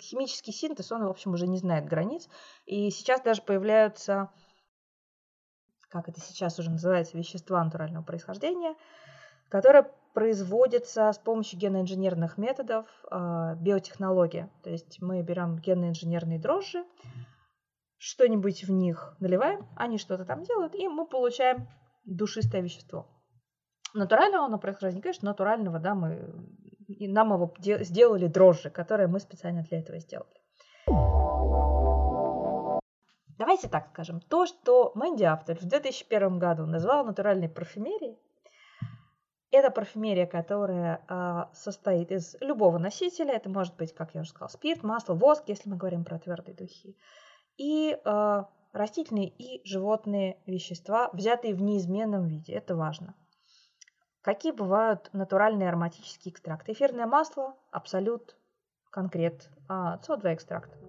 химический 0.00 0.52
синтез, 0.52 0.92
он, 0.92 1.04
в 1.04 1.10
общем, 1.10 1.32
уже 1.32 1.46
не 1.46 1.58
знает 1.58 1.86
границ. 1.86 2.28
И 2.64 2.90
сейчас 2.90 3.20
даже 3.20 3.42
появляются 3.42 4.30
как 5.94 6.08
это 6.08 6.20
сейчас 6.20 6.58
уже 6.58 6.70
называется, 6.70 7.16
вещества 7.16 7.62
натурального 7.62 8.02
происхождения, 8.02 8.74
которые 9.48 9.88
производятся 10.12 11.12
с 11.12 11.18
помощью 11.18 11.60
генно-инженерных 11.60 12.36
методов 12.36 12.86
э, 13.12 13.54
биотехнология. 13.60 14.50
То 14.64 14.70
есть 14.70 15.00
мы 15.00 15.22
берем 15.22 15.56
генно-инженерные 15.56 16.40
дрожжи, 16.40 16.84
что-нибудь 17.96 18.64
в 18.64 18.72
них 18.72 19.14
наливаем, 19.20 19.68
они 19.76 19.98
что-то 19.98 20.24
там 20.24 20.42
делают, 20.42 20.74
и 20.74 20.88
мы 20.88 21.06
получаем 21.06 21.68
душистое 22.04 22.60
вещество. 22.60 23.06
Натурального 23.94 24.46
оно 24.46 24.58
происхождения, 24.58 25.00
конечно, 25.00 25.28
натурального, 25.28 25.78
да, 25.78 25.94
мы, 25.94 26.34
и 26.88 27.06
нам 27.06 27.32
его 27.32 27.54
сделали 27.84 28.26
дрожжи, 28.26 28.68
которые 28.68 29.06
мы 29.06 29.20
специально 29.20 29.62
для 29.62 29.78
этого 29.78 30.00
сделали. 30.00 30.43
Давайте 33.38 33.68
так 33.68 33.88
скажем, 33.88 34.20
то, 34.20 34.46
что 34.46 34.92
Мэнди 34.94 35.24
Автор 35.24 35.58
в 35.58 35.64
2001 35.64 36.38
году 36.38 36.66
назвал 36.66 37.04
натуральной 37.04 37.48
парфюмерией, 37.48 38.18
это 39.50 39.70
парфюмерия, 39.70 40.26
которая 40.26 41.04
э, 41.08 41.44
состоит 41.52 42.10
из 42.10 42.36
любого 42.40 42.78
носителя. 42.78 43.34
Это 43.34 43.48
может 43.48 43.76
быть, 43.76 43.94
как 43.94 44.14
я 44.14 44.22
уже 44.22 44.30
сказала, 44.30 44.48
спирт, 44.48 44.82
масло, 44.82 45.14
воск, 45.14 45.44
если 45.46 45.68
мы 45.68 45.76
говорим 45.76 46.04
про 46.04 46.18
твердые 46.18 46.56
духи. 46.56 46.96
И 47.56 47.96
э, 48.04 48.44
растительные 48.72 49.28
и 49.28 49.64
животные 49.64 50.38
вещества, 50.46 51.08
взятые 51.12 51.54
в 51.54 51.62
неизменном 51.62 52.26
виде. 52.26 52.52
Это 52.52 52.74
важно. 52.74 53.14
Какие 54.22 54.52
бывают 54.52 55.10
натуральные 55.12 55.68
ароматические 55.68 56.32
экстракты? 56.32 56.72
Эфирное 56.72 57.06
масло, 57.06 57.54
абсолют, 57.70 58.36
конкрет, 58.90 59.50
э, 59.68 59.72
СО2 59.72 60.34
экстракт. 60.34 60.83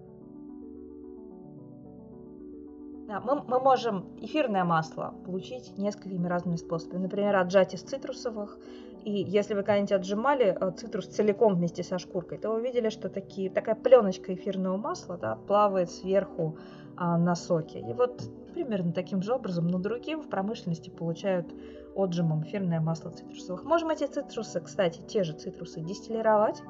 Мы, 3.06 3.42
мы 3.46 3.60
можем 3.60 4.06
эфирное 4.20 4.64
масло 4.64 5.14
получить 5.24 5.78
несколькими 5.78 6.26
разными 6.26 6.56
способами. 6.56 7.02
Например, 7.02 7.36
отжать 7.36 7.72
из 7.72 7.82
цитрусовых. 7.82 8.58
И 9.04 9.12
если 9.12 9.54
вы 9.54 9.62
когда-нибудь 9.62 9.92
отжимали 9.92 10.56
э, 10.60 10.72
цитрус 10.72 11.06
целиком 11.06 11.54
вместе 11.54 11.84
со 11.84 12.00
шкуркой, 12.00 12.38
то 12.38 12.50
вы 12.50 12.56
увидели, 12.56 12.88
что 12.88 13.08
такие, 13.08 13.48
такая 13.48 13.76
пленочка 13.76 14.34
эфирного 14.34 14.76
масла 14.76 15.16
да, 15.16 15.36
плавает 15.36 15.90
сверху 15.92 16.58
а, 16.96 17.16
на 17.16 17.36
соке. 17.36 17.78
И 17.78 17.92
вот 17.92 18.28
примерно 18.52 18.92
таким 18.92 19.22
же 19.22 19.32
образом, 19.32 19.68
но 19.68 19.78
другим 19.78 20.22
в 20.22 20.28
промышленности 20.28 20.90
получают 20.90 21.46
отжимом 21.94 22.42
эфирное 22.42 22.80
масло 22.80 23.10
цитрусовых. 23.10 23.62
Можем 23.62 23.90
эти 23.90 24.06
цитрусы, 24.06 24.60
кстати, 24.60 25.00
те 25.06 25.22
же 25.22 25.32
цитрусы 25.32 25.80
дистиллировать 25.80 26.60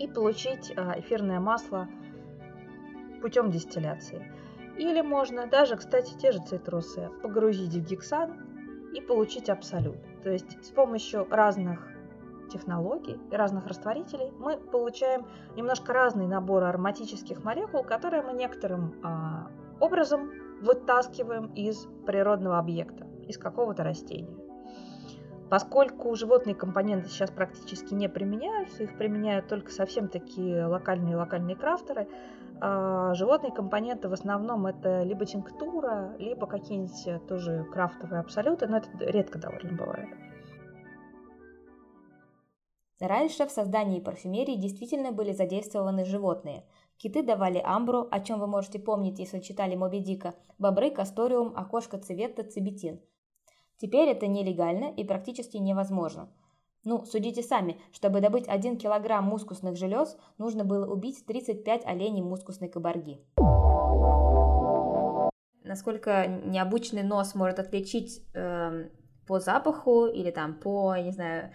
и 0.00 0.08
получить 0.08 0.72
а, 0.76 0.98
эфирное 0.98 1.38
масло 1.38 1.86
путем 3.20 3.52
дистилляции. 3.52 4.37
Или 4.78 5.00
можно 5.00 5.46
даже, 5.46 5.76
кстати, 5.76 6.16
те 6.16 6.30
же 6.30 6.38
цитрусы 6.38 7.10
погрузить 7.22 7.74
в 7.74 7.84
гексан 7.84 8.90
и 8.94 9.00
получить 9.00 9.50
абсолют. 9.50 9.98
То 10.22 10.30
есть 10.30 10.64
с 10.64 10.70
помощью 10.70 11.26
разных 11.28 11.86
технологий 12.48 13.18
и 13.30 13.36
разных 13.36 13.66
растворителей 13.66 14.32
мы 14.38 14.56
получаем 14.56 15.26
немножко 15.56 15.92
разный 15.92 16.26
набор 16.26 16.64
ароматических 16.64 17.44
молекул, 17.44 17.82
которые 17.82 18.22
мы 18.22 18.32
некоторым 18.32 18.94
а, 19.02 19.50
образом 19.80 20.30
вытаскиваем 20.62 21.52
из 21.54 21.86
природного 22.06 22.58
объекта, 22.58 23.06
из 23.26 23.36
какого-то 23.36 23.84
растения. 23.84 24.47
Поскольку 25.50 26.14
животные 26.14 26.54
компоненты 26.54 27.08
сейчас 27.08 27.30
практически 27.30 27.94
не 27.94 28.08
применяются, 28.08 28.82
их 28.82 28.98
применяют 28.98 29.48
только 29.48 29.70
совсем 29.70 30.08
такие 30.08 30.66
локальные 30.66 31.16
локальные 31.16 31.56
крафтеры, 31.56 32.06
а 32.60 33.14
животные 33.14 33.52
компоненты 33.52 34.08
в 34.08 34.12
основном 34.12 34.66
это 34.66 35.02
либо 35.04 35.24
тинктура, 35.24 36.14
либо 36.18 36.46
какие-нибудь 36.46 37.26
тоже 37.28 37.66
крафтовые 37.72 38.20
абсолюты, 38.20 38.66
но 38.66 38.78
это 38.78 38.90
редко 39.00 39.38
довольно 39.38 39.76
бывает. 39.76 40.08
Раньше 43.00 43.46
в 43.46 43.50
создании 43.50 44.00
парфюмерии 44.00 44.56
действительно 44.56 45.12
были 45.12 45.32
задействованы 45.32 46.04
животные. 46.04 46.64
Киты 46.96 47.22
давали 47.22 47.62
амбру, 47.64 48.08
о 48.10 48.18
чем 48.18 48.40
вы 48.40 48.48
можете 48.48 48.80
помнить, 48.80 49.20
если 49.20 49.38
читали 49.38 49.76
Моби 49.76 50.00
Дика, 50.00 50.34
бобры– 50.58 50.90
касториум, 50.94 51.52
окошко 51.56 51.98
цвета– 51.98 52.42
цибетин. 52.50 53.00
Теперь 53.78 54.08
это 54.10 54.26
нелегально 54.26 54.92
и 54.92 55.04
практически 55.04 55.56
невозможно– 55.56 56.30
ну, 56.84 57.04
судите 57.04 57.42
сами, 57.42 57.76
чтобы 57.92 58.20
добыть 58.20 58.48
1 58.48 58.78
килограмм 58.78 59.24
мускусных 59.24 59.76
желез, 59.76 60.16
нужно 60.38 60.64
было 60.64 60.90
убить 60.90 61.26
35 61.26 61.84
оленей 61.84 62.22
мускусной 62.22 62.68
кабарги. 62.68 63.20
Насколько 65.64 66.26
необычный 66.26 67.02
нос 67.02 67.34
может 67.34 67.58
отличить 67.58 68.22
э, 68.34 68.88
по 69.26 69.38
запаху 69.38 70.06
или 70.06 70.30
там 70.30 70.54
по, 70.54 70.96
не 70.96 71.10
знаю, 71.10 71.52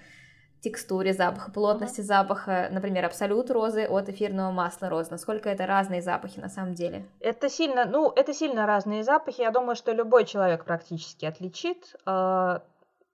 текстуре 0.64 1.14
запаха, 1.14 1.52
плотности 1.52 2.00
uh-huh. 2.00 2.04
запаха, 2.04 2.70
например, 2.72 3.06
абсолют 3.06 3.52
розы 3.52 3.86
от 3.86 4.10
эфирного 4.10 4.52
масла 4.52 4.90
розы? 4.90 5.12
Насколько 5.12 5.50
это 5.50 5.66
разные 5.66 6.02
запахи 6.02 6.40
на 6.40 6.50
самом 6.50 6.74
деле? 6.74 7.06
Это 7.20 7.50
сильно, 7.50 7.86
ну, 7.86 8.12
это 8.16 8.34
сильно 8.34 8.66
разные 8.66 9.04
запахи. 9.04 9.42
Я 9.42 9.52
думаю, 9.52 9.76
что 9.76 9.92
любой 9.92 10.26
человек 10.26 10.64
практически 10.64 11.26
отличит, 11.26 11.96
э, 12.06 12.60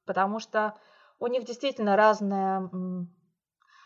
потому 0.05 0.39
что 0.39 0.75
у 1.19 1.27
них 1.27 1.43
действительно 1.45 1.95
разная 1.95 2.69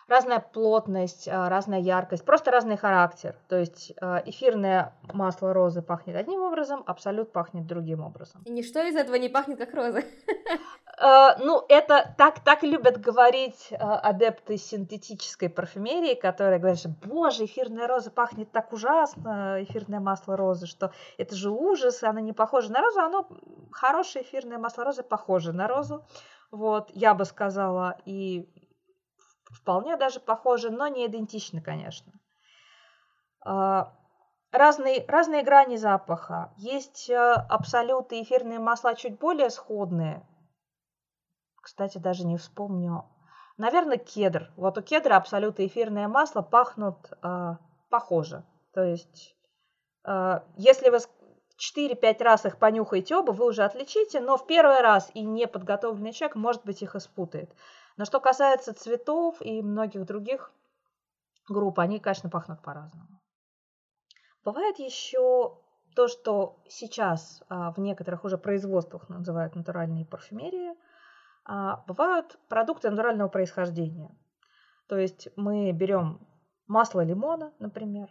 разная 0.08 0.40
плотность, 0.40 1.28
а, 1.28 1.50
разная 1.50 1.80
яркость, 1.80 2.26
просто 2.26 2.52
разный 2.52 2.78
характер. 2.78 3.36
То 3.48 3.58
есть 3.58 3.94
а, 4.02 4.22
эфирное 4.26 4.94
масло 5.14 5.54
розы 5.54 5.82
пахнет 5.82 6.16
одним 6.16 6.42
образом, 6.42 6.84
абсолют 6.86 7.32
пахнет 7.32 7.66
другим 7.66 8.02
образом. 8.02 8.42
И 8.46 8.52
ничто 8.52 8.82
из 8.82 8.96
этого 8.96 9.16
не 9.16 9.30
пахнет 9.30 9.58
как 9.58 9.74
роза. 9.74 10.04
Uh, 11.04 11.36
ну, 11.40 11.66
это 11.68 12.16
так, 12.18 12.40
так 12.46 12.64
любят 12.64 12.98
говорить 12.98 13.68
uh, 13.72 13.76
адепты 13.76 14.56
синтетической 14.56 15.50
парфюмерии, 15.50 16.14
которые 16.16 16.60
говорят, 16.60 16.80
что, 16.80 16.90
боже, 17.04 17.44
эфирная 17.44 17.88
роза 17.88 18.10
пахнет 18.10 18.54
так 18.54 18.72
ужасно, 18.72 19.62
эфирное 19.62 20.00
масло 20.00 20.38
розы, 20.38 20.66
что 20.66 20.94
это 21.18 21.36
же 21.36 21.50
ужас, 21.52 22.04
она 22.04 22.22
не 22.22 22.32
похожа 22.32 22.72
на 22.72 22.80
розу, 22.80 23.02
оно 23.02 23.28
хорошее 23.72 24.24
эфирное 24.24 24.58
масло 24.58 24.86
розы 24.86 25.04
похоже 25.04 25.52
на 25.52 25.68
розу, 25.68 26.06
вот, 26.52 26.90
я 26.94 27.14
бы 27.14 27.26
сказала, 27.26 27.98
и 28.06 28.48
вполне 29.52 29.98
даже 29.98 30.22
похожи, 30.22 30.70
но 30.70 30.88
не 30.88 31.06
идентичны, 31.06 31.62
конечно. 31.62 32.14
А, 33.46 33.94
разные, 34.54 35.04
разные 35.08 35.44
грани 35.44 35.76
запаха. 35.76 36.54
Есть 36.56 37.10
э, 37.10 37.18
абсолюты 37.18 38.22
эфирные 38.22 38.60
масла 38.60 38.96
чуть 38.96 39.20
более 39.20 39.50
сходные. 39.50 40.26
Кстати, 41.64 41.98
даже 41.98 42.26
не 42.26 42.38
вспомню. 42.38 43.06
Наверное, 43.58 43.98
кедр. 43.98 44.52
Вот 44.58 44.78
у 44.78 44.82
кедра 44.82 45.16
абсолюты 45.16 45.66
эфирное 45.66 46.10
масло 46.10 46.42
пахнут 46.42 46.98
э, 47.24 47.56
похоже. 47.90 48.44
То 48.74 48.84
есть, 48.84 49.34
э, 50.06 50.42
если 50.58 50.90
вы 50.90 51.00
4-5 51.58 52.22
раз 52.22 52.46
их 52.46 52.58
понюхаете 52.58 53.16
оба, 53.16 53.32
вы 53.32 53.48
уже 53.48 53.64
отличите, 53.64 54.20
но 54.20 54.36
в 54.36 54.46
первый 54.46 54.82
раз 54.82 55.10
и 55.14 55.24
неподготовленный 55.24 56.12
человек, 56.12 56.36
может 56.36 56.66
быть, 56.66 56.82
их 56.82 56.96
испутает. 56.96 57.56
Но 57.96 58.04
что 58.04 58.20
касается 58.20 58.74
цветов 58.74 59.38
и 59.40 59.62
многих 59.62 60.06
других 60.06 60.52
групп, 61.48 61.80
они, 61.80 62.00
конечно, 62.00 62.30
пахнут 62.30 62.62
по-разному. 62.62 63.22
Бывает 64.44 64.80
еще 64.80 65.58
то, 65.96 66.10
что 66.10 66.60
сейчас 66.68 67.42
а, 67.48 67.72
в 67.72 67.78
некоторых 67.78 68.26
уже 68.26 68.38
производствах 68.38 69.08
называют 69.08 69.56
натуральной 69.56 70.06
парфюмерией, 70.06 70.76
а, 71.46 71.84
бывают 71.88 72.38
продукты 72.48 72.90
натурального 72.90 73.30
происхождения. 73.30 74.16
То 74.88 74.98
есть 74.98 75.30
мы 75.36 75.72
берем 75.72 76.28
масло 76.68 77.02
лимона, 77.02 77.54
например, 77.60 78.10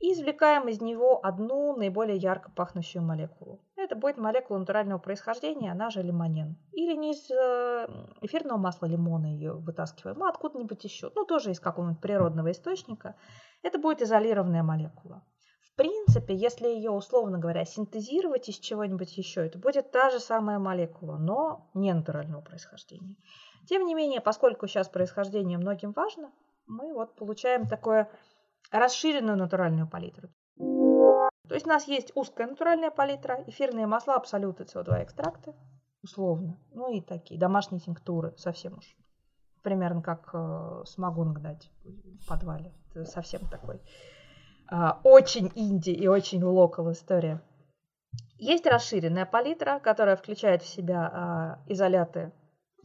и 0.00 0.12
извлекаем 0.12 0.68
из 0.68 0.80
него 0.80 1.20
одну 1.24 1.76
наиболее 1.76 2.16
ярко 2.16 2.50
пахнущую 2.50 3.02
молекулу. 3.02 3.60
Это 3.76 3.96
будет 3.96 4.16
молекула 4.16 4.58
натурального 4.58 4.98
происхождения, 4.98 5.72
она 5.72 5.90
же 5.90 6.02
лимонен. 6.02 6.56
Или 6.72 6.94
не 6.94 7.12
из 7.12 7.30
э, 7.30 7.86
эфирного 8.20 8.58
масла 8.58 8.86
лимона 8.86 9.26
ее 9.26 9.54
вытаскиваем, 9.54 10.22
а 10.22 10.28
откуда-нибудь 10.28 10.84
еще. 10.84 11.10
Ну, 11.14 11.24
тоже 11.24 11.50
из 11.50 11.58
какого-нибудь 11.58 12.00
природного 12.00 12.52
источника. 12.52 13.16
Это 13.62 13.78
будет 13.78 14.02
изолированная 14.02 14.62
молекула. 14.62 15.24
Принципе, 15.78 16.34
если 16.34 16.66
ее, 16.66 16.90
условно 16.90 17.38
говоря, 17.38 17.64
синтезировать 17.64 18.48
из 18.48 18.58
чего-нибудь 18.58 19.16
еще, 19.16 19.46
это 19.46 19.60
будет 19.60 19.92
та 19.92 20.10
же 20.10 20.18
самая 20.18 20.58
молекула, 20.58 21.18
но 21.18 21.70
не 21.72 21.94
натурального 21.94 22.40
происхождения. 22.40 23.14
Тем 23.68 23.86
не 23.86 23.94
менее, 23.94 24.20
поскольку 24.20 24.66
сейчас 24.66 24.88
происхождение 24.88 25.56
многим 25.56 25.92
важно, 25.92 26.32
мы 26.66 26.92
вот 26.92 27.14
получаем 27.14 27.68
такое 27.68 28.10
расширенную 28.72 29.38
натуральную 29.38 29.88
палитру. 29.88 30.30
То 30.56 31.54
есть 31.54 31.66
у 31.66 31.68
нас 31.68 31.86
есть 31.86 32.10
узкая 32.16 32.48
натуральная 32.48 32.90
палитра, 32.90 33.44
эфирные 33.46 33.86
масла, 33.86 34.16
абсолюты, 34.16 34.64
СО2 34.64 35.04
экстракты, 35.04 35.54
условно. 36.02 36.58
Ну 36.72 36.92
и 36.92 37.00
такие 37.00 37.38
домашние 37.38 37.80
тинктуры, 37.80 38.34
совсем 38.36 38.78
уж. 38.78 38.96
Примерно 39.62 40.02
как 40.02 40.28
э, 40.32 40.82
самогон 40.86 41.34
гнать 41.34 41.70
в 41.84 42.26
подвале. 42.26 42.74
Совсем 43.04 43.42
такой 43.48 43.80
очень 45.04 45.50
инди 45.54 45.90
и 45.90 46.06
очень 46.08 46.42
локал 46.42 46.92
история. 46.92 47.42
Есть 48.38 48.66
расширенная 48.66 49.26
палитра, 49.26 49.80
которая 49.80 50.16
включает 50.16 50.62
в 50.62 50.66
себя 50.66 51.58
э, 51.66 51.72
изоляты 51.72 52.32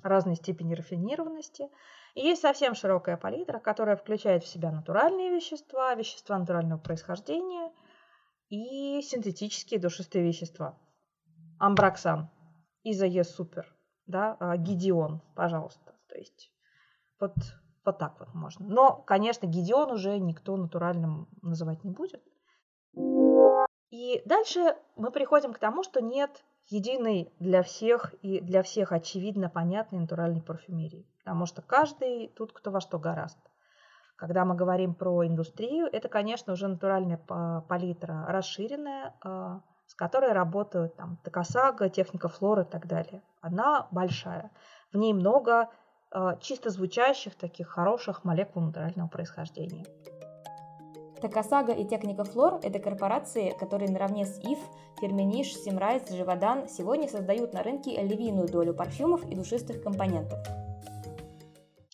разной 0.01 0.35
степени 0.35 0.73
рафинированности. 0.73 1.69
И 2.15 2.21
есть 2.21 2.41
совсем 2.41 2.75
широкая 2.75 3.17
палитра, 3.17 3.59
которая 3.59 3.95
включает 3.95 4.43
в 4.43 4.47
себя 4.47 4.71
натуральные 4.71 5.31
вещества, 5.31 5.93
вещества 5.95 6.37
натурального 6.37 6.79
происхождения 6.79 7.71
и 8.49 9.01
синтетические 9.01 9.79
душистые 9.79 10.25
вещества. 10.25 10.77
Амбраксан, 11.59 12.29
изоe 12.83 13.23
супер, 13.23 13.65
да, 14.05 14.37
а, 14.39 14.57
гидион, 14.57 15.21
пожалуйста. 15.35 15.95
То 16.09 16.17
есть 16.17 16.51
вот, 17.19 17.33
вот 17.85 17.97
так 17.97 18.19
вот 18.19 18.33
можно. 18.33 18.65
Но, 18.65 18.95
конечно, 18.95 19.45
гидион 19.45 19.91
уже 19.91 20.19
никто 20.19 20.55
натуральным 20.55 21.27
называть 21.41 21.83
не 21.83 21.91
будет. 21.91 22.23
И 23.89 24.21
дальше 24.25 24.75
мы 24.95 25.11
приходим 25.11 25.53
к 25.53 25.59
тому, 25.59 25.83
что 25.83 26.01
нет 26.01 26.43
единой 26.69 27.31
для 27.39 27.61
всех 27.61 28.13
и 28.21 28.39
для 28.41 28.63
всех 28.63 28.91
очевидно 28.91 29.49
понятной 29.49 29.99
натуральной 29.99 30.41
парфюмерии. 30.41 31.07
Потому 31.19 31.45
что 31.45 31.61
каждый 31.61 32.29
тут 32.29 32.53
кто 32.53 32.71
во 32.71 32.81
что 32.81 32.99
гораст. 32.99 33.39
Когда 34.15 34.45
мы 34.45 34.55
говорим 34.55 34.95
про 34.95 35.25
индустрию, 35.25 35.87
это, 35.91 36.07
конечно, 36.07 36.53
уже 36.53 36.67
натуральная 36.67 37.17
палитра 37.17 38.25
расширенная, 38.27 39.15
а, 39.21 39.61
с 39.87 39.95
которой 39.95 40.31
работают 40.31 40.95
там 40.95 41.17
Takasago, 41.23 41.89
Technico-Flor 41.89 42.63
и 42.63 42.69
так 42.69 42.87
далее. 42.87 43.21
Она 43.41 43.87
большая. 43.91 44.51
В 44.91 44.97
ней 44.97 45.13
много 45.13 45.69
чисто 46.41 46.69
звучащих, 46.69 47.35
таких 47.35 47.67
хороших 47.67 48.23
молекул 48.23 48.61
натурального 48.61 49.07
происхождения. 49.07 49.85
Takasago 51.21 51.71
и 51.71 51.85
Technico-Flor– 51.85 52.59
это 52.63 52.79
корпорации, 52.79 53.55
которые 53.57 53.89
наравне 53.89 54.25
с 54.25 54.39
IFF, 54.39 54.59
Firmenich, 54.99 55.55
Symrise, 55.55 56.09
Givaudan 56.09 56.67
сегодня 56.67 57.07
создают 57.07 57.53
на 57.53 57.63
рынке 57.63 58.01
львиную 58.01 58.49
долю 58.49 58.73
парфюмов 58.73 59.23
и 59.29 59.35
душистых 59.35 59.81
компонентов. 59.81 60.39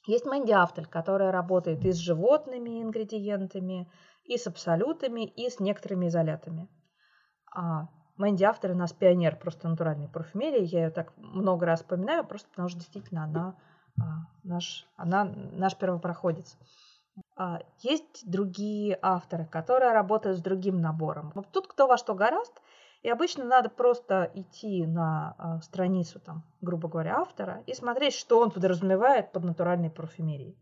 Есть 0.08 0.26
Мэнди 0.26 0.52
Афтель, 0.52 0.88
которая 0.88 1.32
работает 1.32 1.86
и 1.86 1.92
с 1.92 1.98
животными 1.98 2.82
ингредиентами, 2.82 3.88
и 4.24 4.38
с 4.38 4.48
абсолютами, 4.48 5.26
и 5.26 5.48
с 5.48 5.60
некоторыми 5.60 6.08
изолятами. 6.08 6.68
А 7.56 7.90
Мэнди 8.18 8.44
Афтель 8.44 8.72
у 8.72 8.76
нас 8.76 8.94
пионер 8.94 9.38
просто 9.38 9.70
натуральной 9.70 10.08
парфюмерии. 10.08 10.66
Я 10.66 10.86
ее 10.86 10.90
так 10.90 11.16
много 11.18 11.68
раз 11.68 11.82
вспоминаю, 11.82 12.26
просто 12.26 12.50
потому 12.50 12.68
что 12.68 12.80
действительно 12.80 13.26
она, 13.26 13.56
наш, 14.44 14.88
она 14.96 15.26
наш 15.26 15.76
первопроходец. 15.76 16.58
А, 17.36 17.62
есть 17.80 18.30
другие 18.30 18.98
авторы, 19.02 19.46
которые 19.46 19.92
работают 19.92 20.38
с 20.38 20.42
другим 20.42 20.82
набором. 20.82 21.34
Тут 21.52 21.68
кто 21.68 21.88
во 21.88 21.98
что 21.98 22.16
гораст, 22.16 22.62
и 23.02 23.10
обычно 23.10 23.46
надо 23.46 23.70
просто 23.70 24.30
идти 24.34 24.86
на 24.86 25.36
а, 25.38 25.62
страницу, 25.62 26.20
там, 26.20 26.44
грубо 26.62 26.90
говоря, 26.90 27.20
автора 27.20 27.64
и 27.66 27.74
смотреть, 27.74 28.14
что 28.14 28.40
он 28.40 28.52
подразумевает 28.52 29.32
под 29.32 29.44
натуральной 29.44 29.90
парфюмерией. 29.90 30.58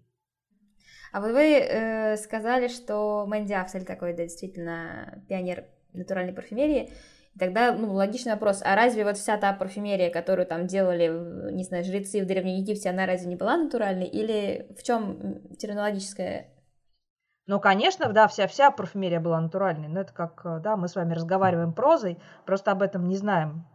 А 1.12 1.22
вот 1.22 1.32
вы 1.32 1.56
э, 1.56 2.18
сказали, 2.18 2.68
что 2.68 3.26
Мэнди 3.26 3.54
Афсель 3.54 3.86
такой, 3.86 4.14
да, 4.14 4.24
действительно, 4.24 5.24
пионер 5.30 5.66
натуральной 5.94 6.34
парфюмерии. 6.34 6.94
И 7.38 7.40
тогда, 7.40 7.72
ну, 7.72 7.94
логичный 7.94 8.32
вопрос, 8.32 8.64
а 8.66 8.76
разве 8.76 9.04
вот 9.04 9.16
вся 9.16 9.38
та 9.38 9.54
парфюмерия, 9.54 10.10
которую 10.10 10.48
там 10.48 10.66
делали, 10.66 11.52
не 11.52 11.64
знаю, 11.64 11.84
жрецы 11.84 12.24
в 12.24 12.26
Древнем 12.26 12.56
Египте, 12.56 12.90
она 12.90 13.06
разве 13.06 13.28
не 13.28 13.36
была 13.36 13.58
натуральной? 13.58 14.08
Или 14.08 14.66
в 14.76 14.82
чем 14.82 15.56
терминологическая 15.56 16.48
ну, 17.46 17.60
конечно, 17.60 18.12
да, 18.12 18.28
вся-вся 18.28 18.72
парфюмерия 18.72 19.20
была 19.20 19.40
натуральной, 19.40 19.88
но 19.88 20.02
это 20.02 20.14
как, 20.14 20.62
да, 20.64 20.76
мы 20.76 20.88
с 20.88 20.96
вами 20.96 21.14
разговариваем 21.14 21.74
прозой, 21.74 22.20
просто 22.46 22.72
об 22.72 22.82
этом 22.82 23.08
не 23.08 23.16
знаем 23.16 23.68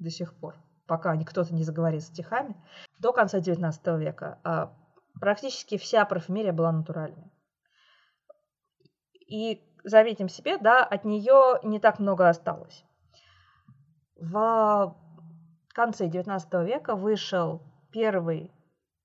до 0.00 0.10
сих 0.10 0.34
пор, 0.34 0.56
пока 0.86 1.16
кто-то 1.24 1.54
не 1.54 1.62
заговорит 1.62 2.02
стихами. 2.02 2.56
До 2.98 3.12
конца 3.12 3.38
XIX 3.38 3.96
века 3.96 4.40
а, 4.42 4.74
практически 5.20 5.78
вся 5.78 6.04
парфюмерия 6.04 6.52
была 6.52 6.72
натуральной. 6.72 7.30
И 9.28 9.62
заметим 9.84 10.28
себе, 10.28 10.58
да, 10.58 10.84
от 10.84 11.04
нее 11.04 11.60
не 11.62 11.78
так 11.78 12.00
много 12.00 12.28
осталось. 12.28 12.84
В 14.16 14.94
конце 15.74 16.08
XIX 16.08 16.64
века 16.64 16.94
вышел 16.94 17.60
первый 17.90 18.52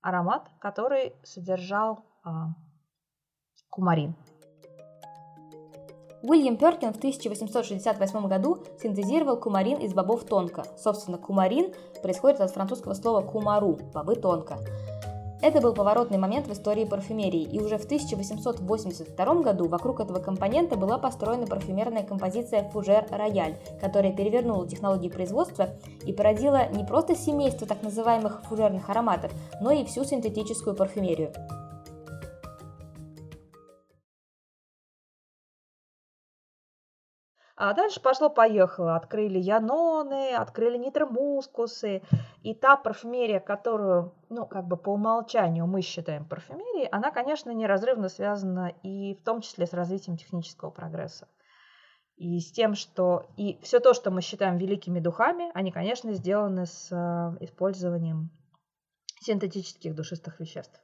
аромат, 0.02 0.48
который 0.60 1.14
содержал 1.22 2.04
а, 2.22 2.54
кумарин. 3.68 4.14
Уильям 6.22 6.58
Перкин 6.58 6.92
в 6.92 6.98
1868 6.98 8.28
году 8.28 8.62
синтезировал 8.78 9.38
кумарин 9.38 9.78
из 9.78 9.94
бобов 9.94 10.24
тонко. 10.24 10.64
Собственно, 10.76 11.16
кумарин 11.16 11.72
происходит 12.02 12.40
от 12.40 12.50
французского 12.50 12.92
слова 12.94 13.22
кумару– 13.22 13.78
бобы 13.94 14.16
тонко. 14.16 14.58
Это 15.42 15.60
был 15.60 15.72
поворотный 15.72 16.18
момент 16.18 16.46
в 16.46 16.52
истории 16.52 16.84
парфюмерии, 16.84 17.42
и 17.42 17.60
уже 17.60 17.78
в 17.78 17.84
1882 17.84 19.34
году 19.36 19.68
вокруг 19.68 20.00
этого 20.00 20.18
компонента 20.18 20.76
была 20.76 20.98
построена 20.98 21.46
парфюмерная 21.46 22.02
композиция 22.02 22.68
«Фужер 22.70 23.06
Рояль», 23.10 23.56
которая 23.80 24.12
перевернула 24.12 24.68
технологии 24.68 25.08
производства 25.08 25.70
и 26.04 26.12
породила 26.12 26.68
не 26.70 26.84
просто 26.84 27.16
семейство 27.16 27.66
так 27.66 27.82
называемых 27.82 28.42
фужерных 28.48 28.90
ароматов, 28.90 29.32
но 29.62 29.70
и 29.70 29.84
всю 29.84 30.04
синтетическую 30.04 30.76
парфюмерию. 30.76 31.32
А 37.62 37.74
дальше 37.74 38.00
пошло-поехало. 38.00 38.96
Открыли 38.96 39.38
яноны, 39.38 40.34
открыли 40.34 40.78
нитромускусы. 40.78 42.00
И 42.42 42.54
та 42.54 42.78
парфюмерия, 42.78 43.38
которую, 43.38 44.14
ну, 44.30 44.46
как 44.46 44.66
бы 44.66 44.78
по 44.78 44.94
умолчанию 44.94 45.66
мы 45.66 45.82
считаем 45.82 46.24
парфюмерией, 46.24 46.88
она, 46.88 47.10
конечно, 47.10 47.50
неразрывно 47.50 48.08
связана 48.08 48.72
и 48.82 49.14
в 49.14 49.22
том 49.22 49.42
числе 49.42 49.66
с 49.66 49.74
развитием 49.74 50.16
технического 50.16 50.70
прогресса. 50.70 51.28
И 52.16 52.40
с 52.40 52.50
тем, 52.50 52.74
что 52.74 53.26
и 53.36 53.60
все 53.60 53.78
то, 53.78 53.92
что 53.92 54.10
мы 54.10 54.22
считаем 54.22 54.56
великими 54.56 54.98
духами, 54.98 55.50
они, 55.52 55.70
конечно, 55.70 56.14
сделаны 56.14 56.64
с 56.64 56.88
э, 56.90 57.44
использованием 57.44 58.30
синтетических 59.20 59.94
душистых 59.94 60.40
веществ. 60.40 60.80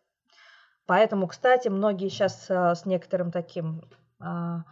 Поэтому, 0.84 1.26
кстати, 1.26 1.68
многие 1.68 2.10
сейчас 2.10 2.50
э, 2.50 2.74
с 2.74 2.84
некоторым 2.84 3.32
таким 3.32 3.80
а, 4.20 4.64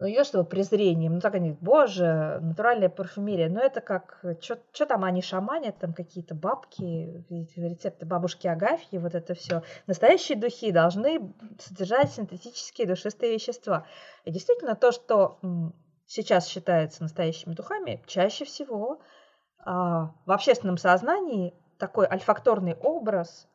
ну, 0.00 0.06
ее 0.06 0.22
что 0.22 0.44
презрением, 0.44 1.14
ну 1.14 1.20
так 1.20 1.34
они, 1.34 1.56
боже, 1.60 2.38
натуральная 2.40 2.88
парфюмерия, 2.88 3.48
ну 3.48 3.58
это 3.58 3.80
как, 3.80 4.22
что 4.40 4.86
там 4.86 5.04
они 5.04 5.22
шаманят, 5.22 5.78
там 5.78 5.92
какие-то 5.92 6.36
бабки, 6.36 7.24
рецепты 7.28 8.06
бабушки 8.06 8.46
Агафьи, 8.46 8.98
вот 8.98 9.16
это 9.16 9.34
все. 9.34 9.62
Настоящие 9.88 10.38
духи 10.38 10.70
должны 10.70 11.34
содержать 11.58 12.12
синтетические 12.12 12.86
душистые 12.86 13.34
вещества. 13.34 13.86
И 14.24 14.30
действительно 14.30 14.76
то, 14.76 14.92
что 14.92 15.40
сейчас 16.06 16.46
считается 16.46 17.02
настоящими 17.02 17.54
духами, 17.54 18.02
чаще 18.06 18.44
всего 18.44 19.00
а, 19.64 20.14
в 20.26 20.30
общественном 20.30 20.78
сознании 20.78 21.54
такой 21.76 22.06
альфакторный 22.06 22.74
образ 22.74 23.48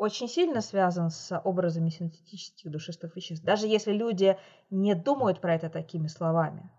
очень 0.00 0.28
сильно 0.28 0.62
связан 0.62 1.10
с 1.10 1.38
образами 1.44 1.90
синтетических 1.90 2.70
душистых 2.70 3.14
веществ, 3.16 3.44
даже 3.44 3.66
если 3.66 3.92
люди 3.92 4.38
не 4.70 4.94
думают 4.94 5.42
про 5.42 5.54
это 5.54 5.68
такими 5.68 6.06
словами. 6.06 6.70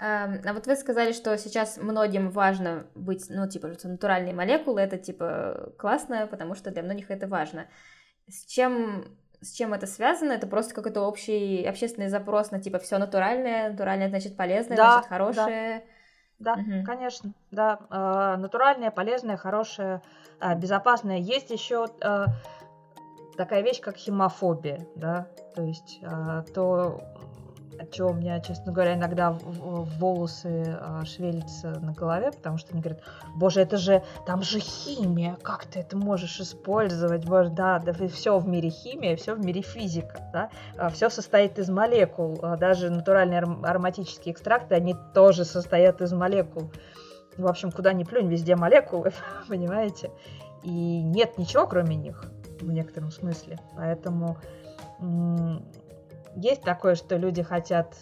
А 0.00 0.52
вот 0.52 0.66
вы 0.66 0.74
сказали, 0.76 1.12
что 1.12 1.38
сейчас 1.38 1.76
многим 1.76 2.30
важно 2.30 2.86
быть, 2.96 3.26
ну, 3.30 3.48
типа, 3.48 3.68
натуральные 3.84 4.34
молекулы, 4.34 4.80
это, 4.80 4.98
типа, 4.98 5.72
классно, 5.78 6.26
потому 6.26 6.54
что 6.54 6.72
для 6.72 6.82
многих 6.82 7.10
это 7.10 7.28
важно. 7.28 7.68
С 8.28 8.44
чем, 8.46 9.16
с 9.40 9.52
чем 9.52 9.72
это 9.72 9.86
связано? 9.86 10.32
Это 10.32 10.48
просто 10.48 10.74
какой-то 10.74 11.02
общий 11.02 11.64
общественный 11.64 12.08
запрос 12.08 12.50
на, 12.50 12.60
типа, 12.60 12.80
все 12.80 12.98
натуральное, 12.98 13.70
натуральное 13.70 14.08
значит 14.08 14.36
полезное, 14.36 14.76
да, 14.76 14.92
значит 14.94 15.08
хорошее. 15.08 15.78
Да. 15.78 15.97
Да, 16.38 16.54
угу. 16.54 16.84
конечно, 16.84 17.32
да, 17.50 17.80
э, 17.90 18.36
натуральное, 18.38 18.90
полезное, 18.90 19.36
хорошее, 19.36 20.02
э, 20.40 20.54
безопасное. 20.56 21.18
Есть 21.18 21.50
еще 21.50 21.86
э, 22.00 22.26
такая 23.36 23.62
вещь, 23.62 23.80
как 23.80 23.96
химофобия, 23.96 24.86
да, 24.94 25.26
то 25.54 25.62
есть 25.62 25.98
э, 26.02 26.44
то 26.54 27.00
от 27.80 27.90
чего 27.92 28.10
у 28.10 28.14
меня, 28.14 28.40
честно 28.40 28.72
говоря, 28.72 28.94
иногда 28.94 29.30
волосы 29.30 30.76
а, 30.80 31.04
шевелятся 31.04 31.80
на 31.80 31.92
голове, 31.92 32.32
потому 32.32 32.58
что 32.58 32.72
они 32.72 32.80
говорят, 32.80 33.02
боже, 33.36 33.60
это 33.60 33.76
же, 33.76 34.02
там 34.26 34.42
же 34.42 34.58
химия, 34.58 35.36
как 35.42 35.66
ты 35.66 35.80
это 35.80 35.96
можешь 35.96 36.40
использовать, 36.40 37.24
боже, 37.24 37.50
да, 37.50 37.78
да, 37.78 37.92
все 38.08 38.38
в 38.38 38.48
мире 38.48 38.70
химия, 38.70 39.16
все 39.16 39.34
в 39.34 39.44
мире 39.44 39.62
физика, 39.62 40.20
да, 40.32 40.50
а, 40.76 40.90
все 40.90 41.10
состоит 41.10 41.58
из 41.58 41.68
молекул, 41.68 42.38
а 42.42 42.56
даже 42.56 42.90
натуральные 42.90 43.40
ароматические 43.40 44.34
экстракты, 44.34 44.74
они 44.74 44.96
тоже 45.14 45.44
состоят 45.44 46.00
из 46.00 46.12
молекул. 46.12 46.70
В 47.36 47.46
общем, 47.46 47.70
куда 47.70 47.92
ни 47.92 48.02
плюнь, 48.04 48.28
везде 48.28 48.56
молекулы, 48.56 49.12
понимаете? 49.48 50.10
И 50.62 51.02
нет 51.02 51.38
ничего, 51.38 51.66
кроме 51.66 51.94
них, 51.94 52.24
в 52.60 52.70
некотором 52.70 53.12
смысле. 53.12 53.58
Поэтому 53.76 54.38
есть 56.34 56.62
такое, 56.62 56.94
что 56.94 57.16
люди 57.16 57.42
хотят 57.42 57.96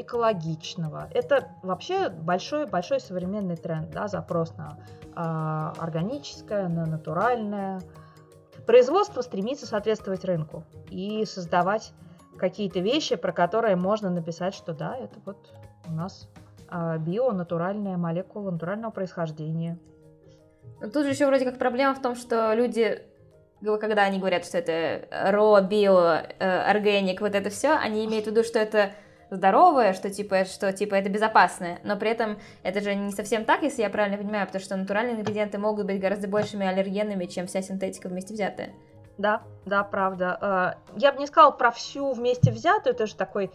экологичного. 0.00 1.08
Это 1.12 1.48
вообще 1.62 2.08
большой-большой 2.08 3.00
современный 3.00 3.56
тренд, 3.56 3.90
да, 3.90 4.08
запрос 4.08 4.54
на 4.56 4.78
э, 5.02 5.80
органическое, 5.80 6.68
на 6.68 6.86
натуральное. 6.86 7.80
Производство 8.66 9.20
стремится 9.22 9.66
соответствовать 9.66 10.24
рынку 10.24 10.64
и 10.90 11.24
создавать 11.24 11.92
какие-то 12.38 12.80
вещи, 12.80 13.16
про 13.16 13.32
которые 13.32 13.76
можно 13.76 14.10
написать, 14.10 14.54
что 14.54 14.72
да, 14.72 14.96
это 14.96 15.18
вот 15.24 15.52
у 15.86 15.92
нас 15.92 16.28
э, 16.70 16.98
био, 16.98 17.32
натуральная 17.32 17.96
молекула 17.96 18.50
натурального 18.50 18.90
происхождения. 18.90 19.78
Тут 20.80 21.04
же 21.04 21.10
еще 21.10 21.26
вроде 21.26 21.44
как 21.44 21.58
проблема 21.58 21.94
в 21.94 22.00
том, 22.00 22.16
что 22.16 22.54
люди 22.54 23.02
когда 23.62 24.02
они 24.02 24.18
говорят, 24.18 24.44
что 24.44 24.58
это 24.58 25.06
ро, 25.32 25.60
био, 25.60 26.26
органик, 26.38 27.20
вот 27.20 27.34
это 27.34 27.50
все, 27.50 27.72
они 27.72 28.04
имеют 28.06 28.26
в 28.26 28.30
виду, 28.30 28.42
что 28.42 28.58
это 28.58 28.92
здоровое, 29.30 29.92
что 29.92 30.10
типа, 30.10 30.44
что 30.44 30.72
типа 30.72 30.94
это 30.96 31.08
безопасное, 31.08 31.78
но 31.84 31.96
при 31.96 32.10
этом 32.10 32.38
это 32.62 32.80
же 32.80 32.94
не 32.94 33.12
совсем 33.12 33.44
так, 33.44 33.62
если 33.62 33.82
я 33.82 33.90
правильно 33.90 34.18
понимаю, 34.18 34.46
потому 34.46 34.62
что 34.62 34.76
натуральные 34.76 35.16
ингредиенты 35.16 35.58
могут 35.58 35.86
быть 35.86 36.00
гораздо 36.00 36.28
большими 36.28 36.66
аллергенами, 36.66 37.26
чем 37.26 37.46
вся 37.46 37.62
синтетика 37.62 38.08
вместе 38.08 38.34
взятая. 38.34 38.70
Да, 39.18 39.42
да, 39.66 39.84
правда. 39.84 40.76
Э, 40.96 40.96
я 40.96 41.12
бы 41.12 41.18
не 41.18 41.26
сказала 41.26 41.50
про 41.50 41.70
всю 41.70 42.12
вместе 42.12 42.50
взятую, 42.50 42.94
это 42.94 43.06
же 43.06 43.14
такой 43.14 43.50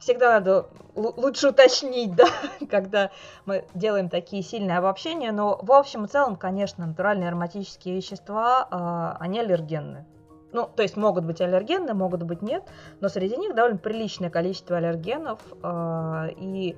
всегда 0.00 0.40
надо 0.40 0.66
лучше 0.96 1.50
уточнить, 1.50 2.14
да, 2.16 2.26
когда 2.68 3.10
мы 3.44 3.64
делаем 3.74 4.08
такие 4.08 4.42
сильные 4.42 4.78
обобщения, 4.78 5.30
но 5.30 5.58
в 5.62 5.70
общем 5.70 6.06
и 6.06 6.08
целом, 6.08 6.36
конечно, 6.36 6.86
натуральные 6.86 7.28
ароматические 7.28 7.94
вещества, 7.94 8.66
а, 8.70 9.16
они 9.20 9.38
аллергенны. 9.38 10.06
Ну, 10.52 10.68
то 10.74 10.82
есть 10.82 10.96
могут 10.96 11.24
быть 11.24 11.40
аллергенны, 11.40 11.94
могут 11.94 12.24
быть 12.24 12.42
нет, 12.42 12.64
но 13.00 13.08
среди 13.08 13.36
них 13.36 13.54
довольно 13.54 13.78
приличное 13.78 14.30
количество 14.30 14.78
аллергенов, 14.78 15.38
а, 15.62 16.26
и 16.36 16.76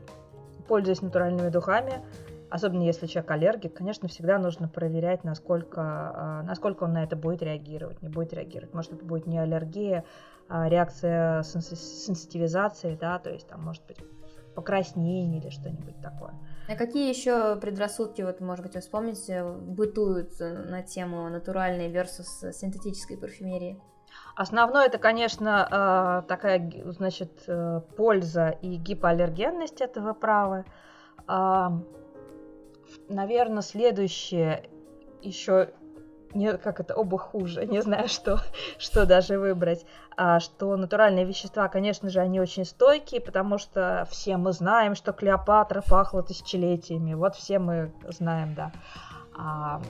пользуясь 0.68 1.00
натуральными 1.00 1.48
духами, 1.48 2.02
особенно 2.50 2.82
если 2.82 3.06
человек 3.06 3.30
аллергик, 3.30 3.74
конечно, 3.74 4.08
всегда 4.08 4.38
нужно 4.38 4.68
проверять, 4.68 5.24
насколько, 5.24 5.80
а, 5.80 6.42
насколько 6.42 6.84
он 6.84 6.92
на 6.92 7.02
это 7.02 7.16
будет 7.16 7.42
реагировать, 7.42 8.02
не 8.02 8.10
будет 8.10 8.34
реагировать. 8.34 8.74
Может, 8.74 8.92
это 8.92 9.04
будет 9.04 9.26
не 9.26 9.38
аллергия, 9.38 10.04
реакция 10.68 11.42
сенситивизации, 11.42 12.96
да, 13.00 13.18
то 13.18 13.30
есть 13.30 13.48
там 13.48 13.62
может 13.62 13.86
быть 13.86 13.98
покраснение 14.54 15.40
или 15.40 15.50
что-нибудь 15.50 16.00
такое. 16.02 16.34
А 16.68 16.76
какие 16.76 17.08
еще 17.08 17.56
предрассудки, 17.56 18.22
вот, 18.22 18.40
может 18.40 18.64
быть, 18.64 18.74
вы 18.74 18.80
вспомните, 18.80 19.44
бытуют 19.44 20.38
на 20.38 20.82
тему 20.82 21.28
натуральной 21.28 21.90
versus 21.90 22.52
синтетической 22.52 23.16
парфюмерии? 23.16 23.80
Основное 24.36 24.86
это, 24.86 24.98
конечно, 24.98 25.66
а, 25.70 26.22
такая, 26.22 26.70
значит, 26.86 27.44
э, 27.46 27.80
польза 27.96 28.50
и 28.60 28.76
гипоаллергенность 28.76 29.80
этого 29.80 30.12
права. 30.12 30.64
Наверное, 33.08 33.62
следующее 33.62 34.68
еще 35.22 35.72
не, 36.34 36.56
как 36.56 36.80
это, 36.80 36.94
оба 36.94 37.18
хуже, 37.18 37.66
не 37.66 37.82
знаю, 37.82 38.08
что, 38.08 38.40
что 38.78 39.06
даже 39.06 39.38
выбрать. 39.38 39.84
А, 40.16 40.40
что 40.40 40.76
натуральные 40.76 41.24
вещества, 41.24 41.68
конечно 41.68 42.10
же, 42.10 42.20
они 42.20 42.40
очень 42.40 42.64
стойкие, 42.64 43.20
потому 43.20 43.58
что 43.58 44.06
все 44.10 44.36
мы 44.36 44.52
знаем, 44.52 44.94
что 44.94 45.12
Клеопатра 45.12 45.82
пахла 45.82 46.22
тысячелетиями. 46.22 47.14
Вот 47.14 47.34
все 47.34 47.58
мы 47.58 47.92
знаем, 48.08 48.54
да. 48.54 48.72
А, 49.36 49.80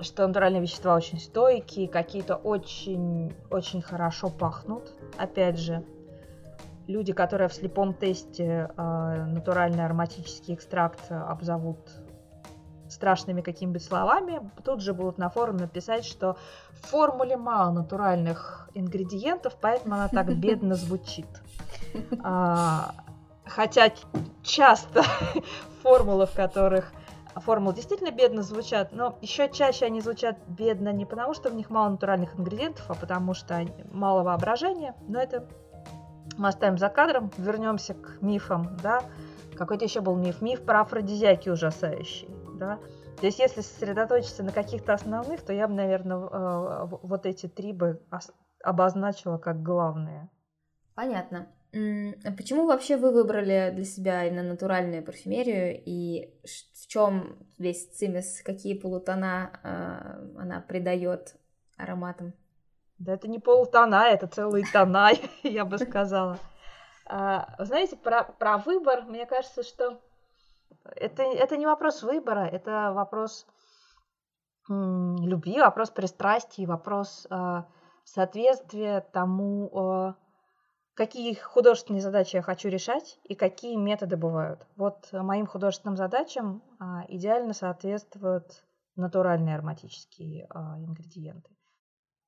что 0.00 0.26
натуральные 0.26 0.60
вещества 0.60 0.94
очень 0.94 1.18
стойкие, 1.18 1.88
какие-то 1.88 2.36
очень, 2.36 3.34
очень 3.50 3.80
хорошо 3.80 4.28
пахнут. 4.28 4.92
Опять 5.16 5.58
же, 5.58 5.84
люди, 6.86 7.12
которые 7.12 7.48
в 7.48 7.54
слепом 7.54 7.94
тесте 7.94 8.70
э, 8.76 9.24
натуральный 9.26 9.84
ароматический 9.84 10.54
экстракт 10.54 11.00
обзовут 11.10 11.78
страшными 12.96 13.42
какими-то 13.42 13.78
словами, 13.78 14.40
тут 14.64 14.80
же 14.80 14.94
будут 14.94 15.18
на 15.18 15.28
форуме 15.28 15.68
писать, 15.68 16.04
что 16.04 16.36
в 16.72 16.86
формуле 16.88 17.36
мало 17.36 17.70
натуральных 17.70 18.68
ингредиентов, 18.74 19.56
поэтому 19.60 19.94
она 19.94 20.08
так 20.08 20.34
бедно 20.40 20.74
звучит. 20.74 21.28
А, 22.24 22.94
хотя 23.44 23.92
часто 24.42 25.02
формулы, 25.82 26.26
в 26.26 26.32
которых 26.32 26.90
формулы 27.36 27.74
действительно 27.74 28.10
бедно 28.10 28.42
звучат, 28.42 28.92
но 28.92 29.18
еще 29.20 29.50
чаще 29.50 29.84
они 29.84 30.00
звучат 30.00 30.38
бедно 30.48 30.90
не 30.90 31.04
потому, 31.04 31.34
что 31.34 31.50
в 31.50 31.54
них 31.54 31.68
мало 31.68 31.90
натуральных 31.90 32.34
ингредиентов, 32.38 32.90
а 32.90 32.94
потому 32.94 33.34
что 33.34 33.62
мало 33.92 34.22
воображения. 34.22 34.94
Но 35.06 35.20
это 35.20 35.46
мы 36.38 36.48
оставим 36.48 36.78
за 36.78 36.88
кадром, 36.88 37.30
вернемся 37.36 37.92
к 37.92 38.22
мифам, 38.22 38.76
да. 38.82 39.02
Какой-то 39.54 39.84
еще 39.84 40.00
был 40.00 40.16
миф, 40.16 40.40
миф 40.40 40.64
про 40.64 40.80
афродизиаки 40.80 41.50
ужасающий 41.50 42.35
да, 42.58 42.78
То 43.20 43.26
есть, 43.26 43.38
если 43.38 43.60
сосредоточиться 43.60 44.42
на 44.42 44.52
каких-то 44.52 44.94
основных, 44.94 45.42
то 45.42 45.52
я 45.52 45.68
бы, 45.68 45.74
наверное, 45.74 46.16
э, 46.16 46.86
вот 47.02 47.26
эти 47.26 47.46
три 47.46 47.72
бы 47.72 48.02
обозначила 48.62 49.38
как 49.38 49.62
главные. 49.62 50.28
Понятно. 50.94 51.48
Почему 52.36 52.66
вообще 52.66 52.96
вы 52.96 53.12
выбрали 53.12 53.70
для 53.74 53.84
себя 53.84 54.24
именно 54.24 54.42
натуральную 54.42 55.04
парфюмерию 55.04 55.82
и 55.84 56.32
в 56.44 56.86
чем 56.86 57.36
весь 57.58 57.86
цимис, 57.90 58.40
какие 58.42 58.78
полутона 58.78 59.50
э, 59.62 60.40
она 60.40 60.60
придает 60.60 61.36
ароматам? 61.76 62.32
Да 62.98 63.12
это 63.12 63.28
не 63.28 63.38
полутона, 63.38 64.08
это 64.08 64.26
целые 64.26 64.64
тона, 64.72 65.10
я 65.42 65.66
бы 65.66 65.76
сказала. 65.78 66.38
А, 67.04 67.54
вы 67.58 67.66
знаете, 67.66 67.96
про, 67.96 68.24
про 68.24 68.58
выбор, 68.58 69.02
мне 69.02 69.26
кажется, 69.26 69.62
что 69.62 70.00
это, 70.96 71.22
это 71.22 71.56
не 71.56 71.66
вопрос 71.66 72.02
выбора, 72.02 72.46
это 72.46 72.92
вопрос 72.92 73.46
любви, 74.68 75.60
вопрос 75.60 75.90
пристрастий, 75.90 76.66
вопрос 76.66 77.26
э, 77.30 77.62
соответствия 78.04 79.00
тому, 79.12 79.70
э, 79.72 80.14
какие 80.94 81.34
художественные 81.34 82.00
задачи 82.00 82.36
я 82.36 82.42
хочу 82.42 82.68
решать 82.68 83.18
и 83.24 83.34
какие 83.34 83.76
методы 83.76 84.16
бывают. 84.16 84.66
Вот 84.76 85.08
моим 85.12 85.46
художественным 85.46 85.96
задачам 85.96 86.62
э, 86.80 86.84
идеально 87.08 87.52
соответствуют 87.52 88.64
натуральные 88.96 89.54
ароматические 89.54 90.46
э, 90.46 90.58
ингредиенты. 90.84 91.50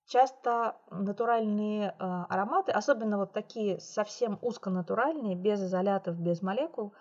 Часто 0.06 0.76
натуральные 0.90 1.88
э, 1.88 1.92
ароматы, 1.98 2.72
особенно 2.72 3.18
вот 3.18 3.32
такие 3.32 3.80
совсем 3.80 4.38
узконатуральные, 4.42 5.34
без 5.34 5.60
изолятов, 5.60 6.16
без 6.18 6.40
молекул, 6.40 6.94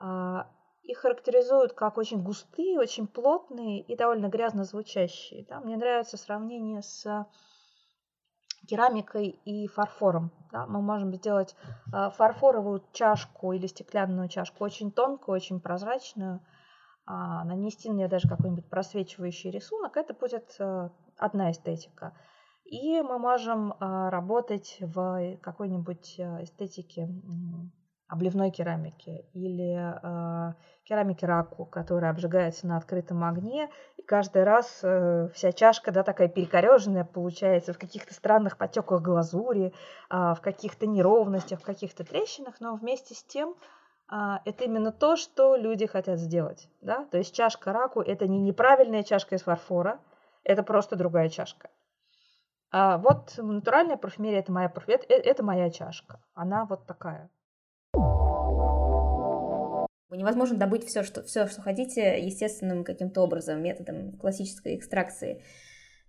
э, 0.00 0.44
их 0.82 0.98
характеризуют 0.98 1.72
как 1.72 1.96
очень 1.96 2.22
густые, 2.22 2.78
очень 2.78 3.06
плотные 3.06 3.80
и 3.80 3.96
довольно 3.96 4.28
грязно 4.28 4.64
звучащие. 4.64 5.46
Да? 5.48 5.60
Мне 5.60 5.76
нравится 5.76 6.16
сравнение 6.16 6.82
с 6.82 7.26
керамикой 8.68 9.28
и 9.28 9.66
фарфором. 9.68 10.32
Да? 10.50 10.66
Мы 10.66 10.82
можем 10.82 11.14
сделать 11.14 11.54
э, 11.92 12.10
фарфоровую 12.10 12.84
чашку 12.92 13.52
или 13.52 13.66
стеклянную 13.66 14.28
чашку 14.28 14.64
очень 14.64 14.90
тонкую, 14.90 15.36
очень 15.36 15.60
прозрачную, 15.60 16.40
э, 16.40 16.40
нанести 17.06 17.88
на 17.88 17.94
нее 17.94 18.08
даже 18.08 18.28
какой-нибудь 18.28 18.68
просвечивающий 18.68 19.50
рисунок. 19.50 19.96
Это 19.96 20.14
будет 20.14 20.58
одна 21.16 21.52
эстетика. 21.52 22.16
И 22.64 23.02
мы 23.02 23.18
можем 23.18 23.74
работать 23.80 24.78
в 24.80 25.36
какой-нибудь 25.42 26.18
эстетике 26.18 27.08
обливной 28.12 28.50
керамики 28.50 29.24
или 29.32 29.72
э, 29.74 30.52
керамики 30.84 31.24
раку, 31.24 31.64
которая 31.64 32.10
обжигается 32.10 32.66
на 32.66 32.76
открытом 32.76 33.24
огне, 33.24 33.70
и 33.96 34.02
каждый 34.02 34.44
раз 34.44 34.80
э, 34.82 35.30
вся 35.34 35.52
чашка, 35.52 35.92
да, 35.92 36.02
такая 36.02 36.28
перекореженная 36.28 37.04
получается 37.04 37.72
в 37.72 37.78
каких-то 37.78 38.12
странных 38.12 38.58
потеках 38.58 39.00
глазури, 39.00 39.72
э, 40.10 40.34
в 40.34 40.40
каких-то 40.42 40.86
неровностях, 40.86 41.60
в 41.60 41.64
каких-то 41.64 42.04
трещинах, 42.04 42.60
но 42.60 42.74
вместе 42.74 43.14
с 43.14 43.24
тем 43.24 43.54
э, 44.10 44.16
это 44.44 44.64
именно 44.64 44.92
то, 44.92 45.16
что 45.16 45.56
люди 45.56 45.86
хотят 45.86 46.18
сделать, 46.18 46.68
да, 46.82 47.06
то 47.06 47.16
есть 47.16 47.34
чашка 47.34 47.72
раку 47.72 48.02
это 48.02 48.28
не 48.28 48.40
неправильная 48.40 49.04
чашка 49.04 49.36
из 49.36 49.42
фарфора, 49.42 50.00
это 50.44 50.62
просто 50.62 50.96
другая 50.96 51.30
чашка. 51.30 51.70
А 52.70 52.98
вот 52.98 53.38
натуральная 53.38 53.96
парфюмерия 53.96 54.40
это 54.40 54.52
моя 54.52 54.70
это 54.86 55.42
моя 55.42 55.70
чашка, 55.70 56.20
она 56.34 56.66
вот 56.66 56.86
такая. 56.86 57.30
Невозможно 60.14 60.56
добыть 60.56 60.84
все, 60.86 61.02
что, 61.02 61.22
все, 61.22 61.46
что 61.46 61.62
хотите, 61.62 62.20
естественным 62.20 62.84
каким-то 62.84 63.22
образом, 63.22 63.62
методом 63.62 64.16
классической 64.18 64.76
экстракции. 64.76 65.42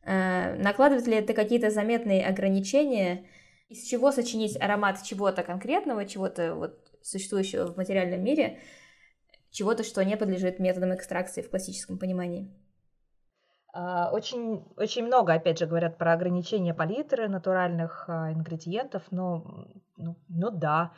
Э, 0.04 0.56
накладывает 0.56 1.08
ли 1.08 1.16
это 1.16 1.34
какие-то 1.34 1.70
заметные 1.70 2.26
ограничения? 2.26 3.26
Из 3.70 3.88
чего 3.88 4.12
сочинить 4.12 4.60
аромат 4.62 5.02
чего-то 5.04 5.44
конкретного, 5.44 6.06
чего-то 6.06 6.56
вот 6.56 6.80
существующего 7.02 7.68
в 7.68 7.78
материальном 7.78 8.24
мире, 8.24 8.60
чего-то, 9.52 9.84
что 9.84 10.04
не 10.04 10.18
подлежит 10.18 10.60
методам 10.60 10.94
экстракции 10.94 11.42
в 11.42 11.50
классическом 11.50 11.98
понимании? 11.98 12.52
А, 13.74 14.12
очень, 14.12 14.63
очень 14.78 15.06
много, 15.06 15.34
опять 15.34 15.58
же, 15.58 15.66
говорят 15.66 15.98
про 15.98 16.13
ограничения 16.13 16.76
палитры 16.76 17.28
натуральных 17.28 18.06
а, 18.08 18.32
ингредиентов, 18.32 19.04
но 19.10 19.68
ну, 19.98 20.16
ну 20.28 20.52
да, 20.52 20.94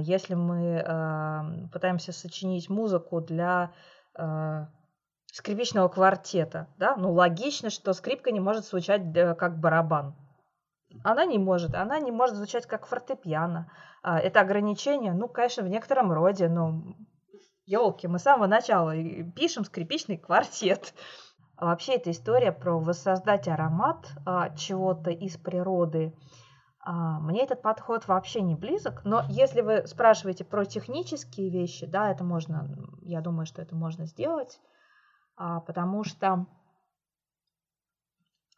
если 0.00 0.34
мы 0.34 1.68
пытаемся 1.72 2.12
сочинить 2.12 2.68
музыку 2.68 3.20
для 3.20 3.72
а, 4.16 4.68
скрипичного 5.32 5.88
квартета, 5.88 6.68
да, 6.78 6.96
ну 6.96 7.12
логично, 7.12 7.70
что 7.70 7.92
скрипка 7.92 8.30
не 8.30 8.40
может 8.40 8.64
звучать 8.64 9.02
как 9.38 9.58
барабан. 9.58 10.14
Она 11.04 11.26
не 11.26 11.38
может, 11.38 11.74
она 11.74 11.98
не 11.98 12.10
может 12.10 12.36
звучать 12.36 12.66
как 12.66 12.86
фортепиано. 12.86 13.70
А, 14.02 14.18
это 14.18 14.40
ограничение, 14.40 15.12
ну, 15.12 15.28
конечно, 15.28 15.62
в 15.62 15.68
некотором 15.68 16.12
роде, 16.12 16.48
но 16.48 16.96
елки, 17.66 18.06
мы 18.06 18.18
с 18.18 18.22
самого 18.22 18.46
начала 18.46 18.94
пишем 19.34 19.64
скрипичный 19.64 20.16
квартет. 20.16 20.94
А 21.58 21.66
вообще 21.66 21.94
эта 21.94 22.10
история 22.10 22.52
про 22.52 22.78
воссоздать 22.78 23.48
аромат 23.48 24.06
чего-то 24.56 25.10
из 25.10 25.36
природы, 25.36 26.14
а, 26.14 26.45
мне 26.92 27.42
этот 27.42 27.62
подход 27.62 28.06
вообще 28.06 28.42
не 28.42 28.54
близок, 28.54 29.04
но 29.04 29.24
если 29.28 29.60
вы 29.60 29.86
спрашиваете 29.86 30.44
про 30.44 30.64
технические 30.64 31.50
вещи, 31.50 31.84
да, 31.86 32.10
это 32.12 32.22
можно, 32.22 32.68
я 33.02 33.20
думаю, 33.20 33.46
что 33.46 33.60
это 33.60 33.74
можно 33.74 34.06
сделать, 34.06 34.60
а, 35.36 35.60
потому 35.60 36.04
что, 36.04 36.46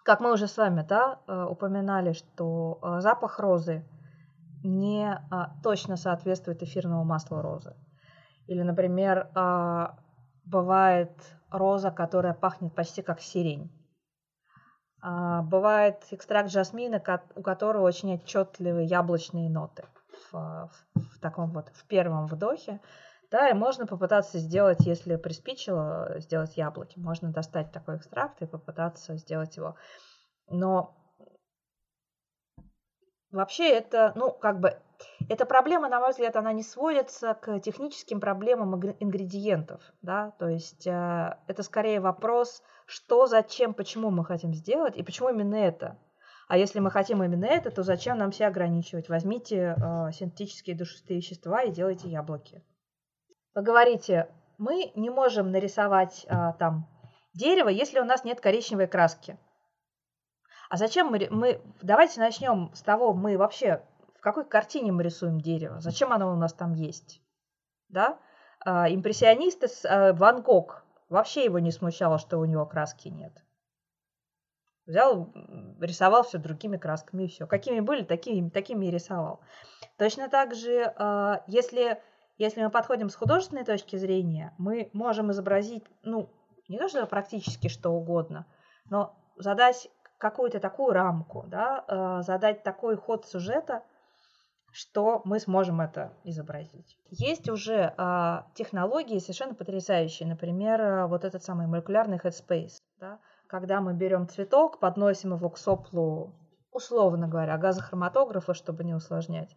как 0.05 0.21
мы 0.21 0.33
уже 0.33 0.47
с 0.47 0.57
вами, 0.57 0.85
да, 0.88 1.21
э, 1.27 1.45
упоминали, 1.45 2.12
что 2.12 2.79
э, 2.83 3.01
запах 3.01 3.38
розы 3.41 3.85
не 4.62 5.07
а, 5.31 5.61
точно 5.62 5.97
соответствует 5.97 6.62
эфирному 6.62 7.05
маслу 7.05 7.41
розы. 7.41 7.77
Или, 8.47 8.62
например, 8.62 9.29
бывает 10.47 11.12
роза, 11.51 11.91
которая 11.91 12.33
пахнет 12.33 12.75
почти 12.75 13.03
как 13.03 13.21
сирень. 13.21 13.71
А, 15.11 15.40
бывает 15.40 16.05
экстракт 16.11 16.51
жасмина, 16.51 17.03
у 17.35 17.42
которого 17.42 17.85
очень 17.87 18.16
отчетливые 18.16 18.87
яблочные 18.87 19.49
ноты 19.49 19.85
в, 20.31 20.35
в, 20.35 20.71
в 21.01 21.21
таком 21.21 21.51
вот 21.53 21.71
в 21.73 21.87
первом 21.87 22.27
вдохе. 22.27 22.79
Да, 23.31 23.49
и 23.49 23.55
можно 23.55 23.87
попытаться 23.87 24.38
сделать, 24.38 24.85
если 24.85 25.16
приспичило 25.16 26.16
сделать 26.18 26.59
яблоки, 26.59 26.99
можно 26.99 27.33
достать 27.33 27.73
такой 27.73 27.97
экстракт 27.97 28.42
и 28.42 28.47
попытаться 28.47 29.16
сделать 29.16 29.57
его. 29.57 29.77
Но 30.51 30.94
вообще 33.31 33.71
это, 33.71 34.12
ну, 34.14 34.31
как 34.31 34.61
бы, 34.61 34.77
эта 35.29 35.47
проблема, 35.47 35.89
на 35.89 36.01
мой 36.01 36.11
взгляд, 36.11 36.37
она 36.37 36.53
не 36.53 36.63
сводится 36.63 37.35
к 37.35 37.61
техническим 37.61 38.21
проблемам 38.21 38.75
ингредиентов, 39.01 39.83
да, 40.03 40.33
то 40.39 40.49
есть 40.49 40.87
э, 40.87 41.37
это 41.47 41.63
скорее 41.63 42.01
вопрос, 42.01 42.63
что, 42.87 43.27
зачем, 43.27 43.75
почему 43.75 44.11
мы 44.11 44.25
хотим 44.25 44.55
сделать 44.55 44.97
и 44.97 45.03
почему 45.03 45.29
именно 45.29 45.57
это. 45.57 45.99
А 46.49 46.57
если 46.57 46.81
мы 46.81 46.91
хотим 46.91 47.23
именно 47.23 47.45
это, 47.45 47.71
то 47.71 47.83
зачем 47.83 48.17
нам 48.17 48.31
все 48.31 48.47
ограничивать? 48.47 49.11
Возьмите 49.11 49.77
э, 49.77 50.13
синтетические 50.13 50.77
душистые 50.77 51.19
вещества 51.19 51.63
и 51.63 51.71
делайте 51.71 52.09
яблоки. 52.09 52.65
Вы 53.55 53.63
говорите, 53.63 54.29
мы 54.57 54.93
не 54.95 55.11
можем 55.11 55.51
нарисовать 55.51 56.25
э, 56.27 56.53
там 56.59 56.89
дерево, 57.35 57.69
если 57.69 58.01
у 58.01 58.05
нас 58.05 58.25
нет 58.25 58.41
коричневой 58.41 58.87
краски. 58.87 59.39
А 60.71 60.77
зачем 60.77 61.09
мы, 61.09 61.29
мы... 61.31 61.61
Давайте 61.83 62.21
начнем 62.21 62.71
с 62.75 62.83
того, 62.83 63.13
мы 63.13 63.37
вообще 63.37 63.83
в 64.18 64.20
какой 64.20 64.44
картине 64.44 64.90
мы 64.90 65.04
рисуем 65.04 65.40
дерево? 65.40 65.81
Зачем 65.81 66.12
оно 66.12 66.33
у 66.33 66.37
нас 66.37 66.52
там 66.52 66.74
есть? 66.74 67.22
Да? 67.88 68.18
А, 68.61 68.92
импрессионисты, 68.92 69.68
а, 69.88 70.12
Ван 70.12 70.42
Гог, 70.42 70.85
вообще 71.09 71.44
его 71.44 71.61
не 71.61 71.70
смущало, 71.70 72.18
что 72.18 72.38
у 72.38 72.44
него 72.44 72.66
краски 72.66 73.09
нет. 73.09 73.33
Взял, 74.87 75.33
рисовал 75.81 76.24
все 76.24 76.38
другими 76.38 76.78
красками 76.78 77.24
и 77.24 77.28
все. 77.28 77.46
Какими 77.46 77.78
были, 77.78 78.02
такими, 78.02 78.48
такими 78.48 78.87
и 78.87 78.90
рисовал. 78.90 79.40
Точно 79.98 80.28
так 80.28 80.54
же, 80.54 80.92
а, 80.96 81.44
если, 81.46 82.02
если 82.38 82.61
мы 82.62 82.70
подходим 82.70 83.11
с 83.11 83.14
художественной 83.14 83.64
точки 83.64 83.94
зрения, 83.94 84.52
мы 84.59 84.90
можем 84.92 85.31
изобразить, 85.31 85.85
ну, 86.02 86.28
не 86.66 86.78
то 86.78 86.88
что 86.88 87.07
практически 87.07 87.68
что 87.68 87.90
угодно, 87.90 88.46
но 88.87 89.14
задать 89.37 89.88
какую-то 90.18 90.59
такую 90.59 90.92
рамку, 90.92 91.44
да, 91.46 92.22
задать 92.22 92.64
такой 92.64 92.96
ход 92.96 93.24
сюжета– 93.24 93.85
что 94.79 95.23
мы 95.25 95.41
сможем 95.41 95.81
это 95.81 96.12
изобразить. 96.23 96.97
Есть 97.11 97.51
уже 97.51 97.93
э, 97.99 98.43
технологии 98.55 99.19
совершенно 99.19 99.55
потрясающие, 99.55 100.29
например, 100.29 100.81
э, 100.81 101.07
вот 101.07 101.25
этот 101.25 101.43
самый 101.43 101.67
молекулярный 101.67 102.19
headspace, 102.19 102.81
да, 103.01 103.19
когда 103.49 103.81
мы 103.81 103.93
берем 103.93 104.29
цветок, 104.29 104.79
подносим 104.79 105.35
его 105.35 105.51
к 105.51 105.59
соплу, 105.59 106.33
условно 106.71 107.27
говоря, 107.27 107.59
газохроматографа, 107.59 108.55
чтобы 108.55 108.85
не 108.85 108.95
усложнять, 108.95 109.57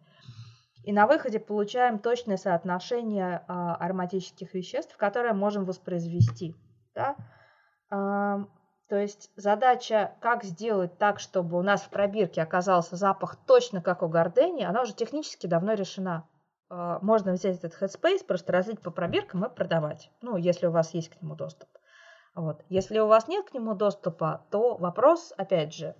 и 0.82 0.92
на 0.92 1.06
выходе 1.06 1.38
получаем 1.38 2.00
точное 2.00 2.36
соотношение 2.36 3.44
э, 3.46 3.52
ароматических 3.52 4.52
веществ, 4.54 4.96
которые 4.96 5.34
можем 5.34 5.64
воспроизвести. 5.64 6.56
Да? 6.96 7.14
А, 7.90 8.48
то 8.92 8.98
есть 8.98 9.30
задача, 9.36 10.12
как 10.20 10.44
сделать 10.44 10.98
так, 10.98 11.18
чтобы 11.18 11.58
у 11.58 11.62
нас 11.62 11.80
в 11.80 11.88
пробирке 11.88 12.42
оказался 12.42 12.94
запах 12.96 13.36
точно 13.46 13.80
как 13.80 14.02
у 14.02 14.06
Гордени, 14.06 14.64
она 14.64 14.82
уже 14.82 14.92
технически 14.92 15.46
давно 15.46 15.72
решена. 15.72 16.28
А, 16.68 16.98
можно 17.00 17.32
взять 17.32 17.56
этот 17.56 17.80
headspace, 17.80 18.22
просто 18.22 18.52
разлить 18.52 18.82
по 18.82 18.90
пробиркам 18.90 19.46
и 19.46 19.48
продавать, 19.48 20.10
ну, 20.20 20.36
если 20.36 20.66
у 20.66 20.72
вас 20.72 20.92
есть 20.92 21.08
к 21.08 21.22
нему 21.22 21.34
доступ. 21.34 21.70
Вот. 22.34 22.62
Если 22.68 22.98
у 22.98 23.06
вас 23.06 23.28
нет 23.28 23.48
к 23.48 23.54
нему 23.54 23.74
доступа, 23.74 24.44
то 24.50 24.76
вопрос, 24.76 25.32
опять 25.38 25.72
же, 25.72 25.96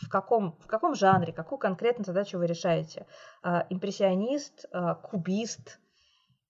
в 0.00 0.08
каком, 0.08 0.56
в 0.62 0.66
каком 0.68 0.94
жанре, 0.94 1.34
какую 1.34 1.58
конкретно 1.58 2.02
задачу 2.02 2.38
вы 2.38 2.46
решаете. 2.46 3.06
А, 3.42 3.66
импрессионист, 3.68 4.64
а, 4.72 4.94
кубист 4.94 5.78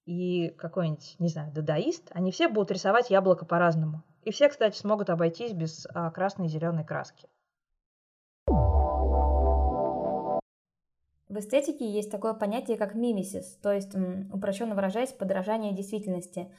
и 0.05 0.51
какой-нибудь, 0.51 1.17
не 1.19 1.29
знаю, 1.29 1.53
дадаист, 1.53 2.09
они 2.13 2.31
все 2.31 2.47
будут 2.47 2.71
рисовать 2.71 3.11
яблоко 3.11 3.45
по-разному. 3.45 4.05
И 4.23 4.31
все, 4.33 4.49
кстати, 4.49 4.77
смогут 4.77 5.11
обойтись 5.11 5.53
без 5.53 5.87
красной 6.15 6.47
и 6.47 6.51
зеленой 6.51 6.85
краски. 6.85 7.29
В 11.29 11.39
эстетике 11.39 11.89
есть 11.89 12.11
такое 12.11 12.35
понятие, 12.35 12.77
как 12.77 12.97
мимисис, 12.97 13.57
то 13.63 13.73
есть, 13.73 13.95
упрощенно 14.33 14.75
выражаясь, 14.75 15.13
подражание 15.13 15.73
действительности. 15.73 16.51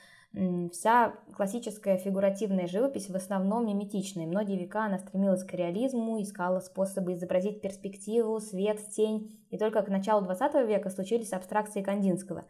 Вся 0.72 1.14
классическая 1.36 1.98
фигуративная 1.98 2.68
живопись 2.68 3.10
в 3.10 3.16
основном 3.18 3.68
миметичная. 3.68 4.26
Многие 4.26 4.58
века 4.58 4.86
она 4.86 4.98
стремилась 4.98 5.44
к 5.44 5.54
реализму, 5.54 6.22
искала 6.22 6.62
способы 6.62 7.14
изобразить 7.14 7.60
перспективу, 7.60 8.40
свет, 8.40 8.80
тень. 8.96 9.38
И 9.50 9.58
только 9.58 9.82
к 9.82 9.90
началу 9.90 10.24
20 10.24 10.54
века 10.66 10.90
случились 10.90 11.34
абстракции 11.34 11.82
Кандинского. 11.82 12.46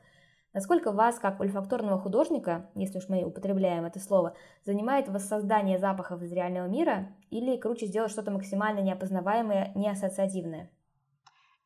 Насколько 0.54 0.92
вас, 0.92 1.18
как 1.18 1.40
ульфакторного 1.40 1.98
художника, 1.98 2.70
если 2.76 2.98
уж 2.98 3.08
мы 3.08 3.24
употребляем 3.24 3.86
это 3.86 4.00
слово, 4.00 4.36
занимает 4.66 5.08
воссоздание 5.08 5.80
запахов 5.80 6.22
из 6.22 6.32
реального 6.34 6.68
мира 6.68 7.08
или 7.30 7.56
круче 7.56 7.86
сделать 7.86 8.12
что-то 8.12 8.32
максимально 8.32 8.80
неопознаваемое, 8.80 9.72
неассоциативное? 9.76 10.70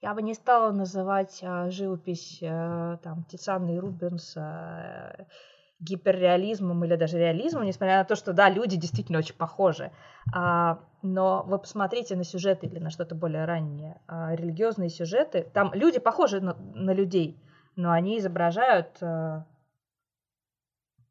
Я 0.01 0.13
бы 0.13 0.21
не 0.21 0.35
стала 0.35 0.71
называть 0.71 1.39
а, 1.41 1.71
живопись 1.71 2.39
а, 2.43 2.97
там 2.97 3.23
Тициана 3.23 3.71
и 3.71 3.79
Рубенса 3.79 4.41
а, 4.41 5.25
гиперреализмом 5.79 6.85
или 6.85 6.95
даже 6.95 7.17
реализмом, 7.17 7.65
несмотря 7.65 7.97
на 7.97 8.05
то, 8.05 8.15
что 8.15 8.33
да, 8.33 8.49
люди 8.49 8.77
действительно 8.77 9.17
очень 9.17 9.35
похожи. 9.35 9.91
А, 10.31 10.79
но 11.01 11.43
вы 11.47 11.57
посмотрите 11.57 12.15
на 12.15 12.23
сюжеты 12.23 12.67
или 12.67 12.77
на 12.77 12.91
что-то 12.91 13.15
более 13.15 13.45
раннее, 13.45 13.99
а, 14.07 14.35
религиозные 14.35 14.89
сюжеты, 14.89 15.49
там 15.53 15.71
люди 15.73 15.99
похожи 15.99 16.39
на, 16.39 16.53
на 16.53 16.93
людей, 16.93 17.39
но 17.75 17.91
они 17.91 18.17
изображают 18.19 18.97
а, 19.01 19.45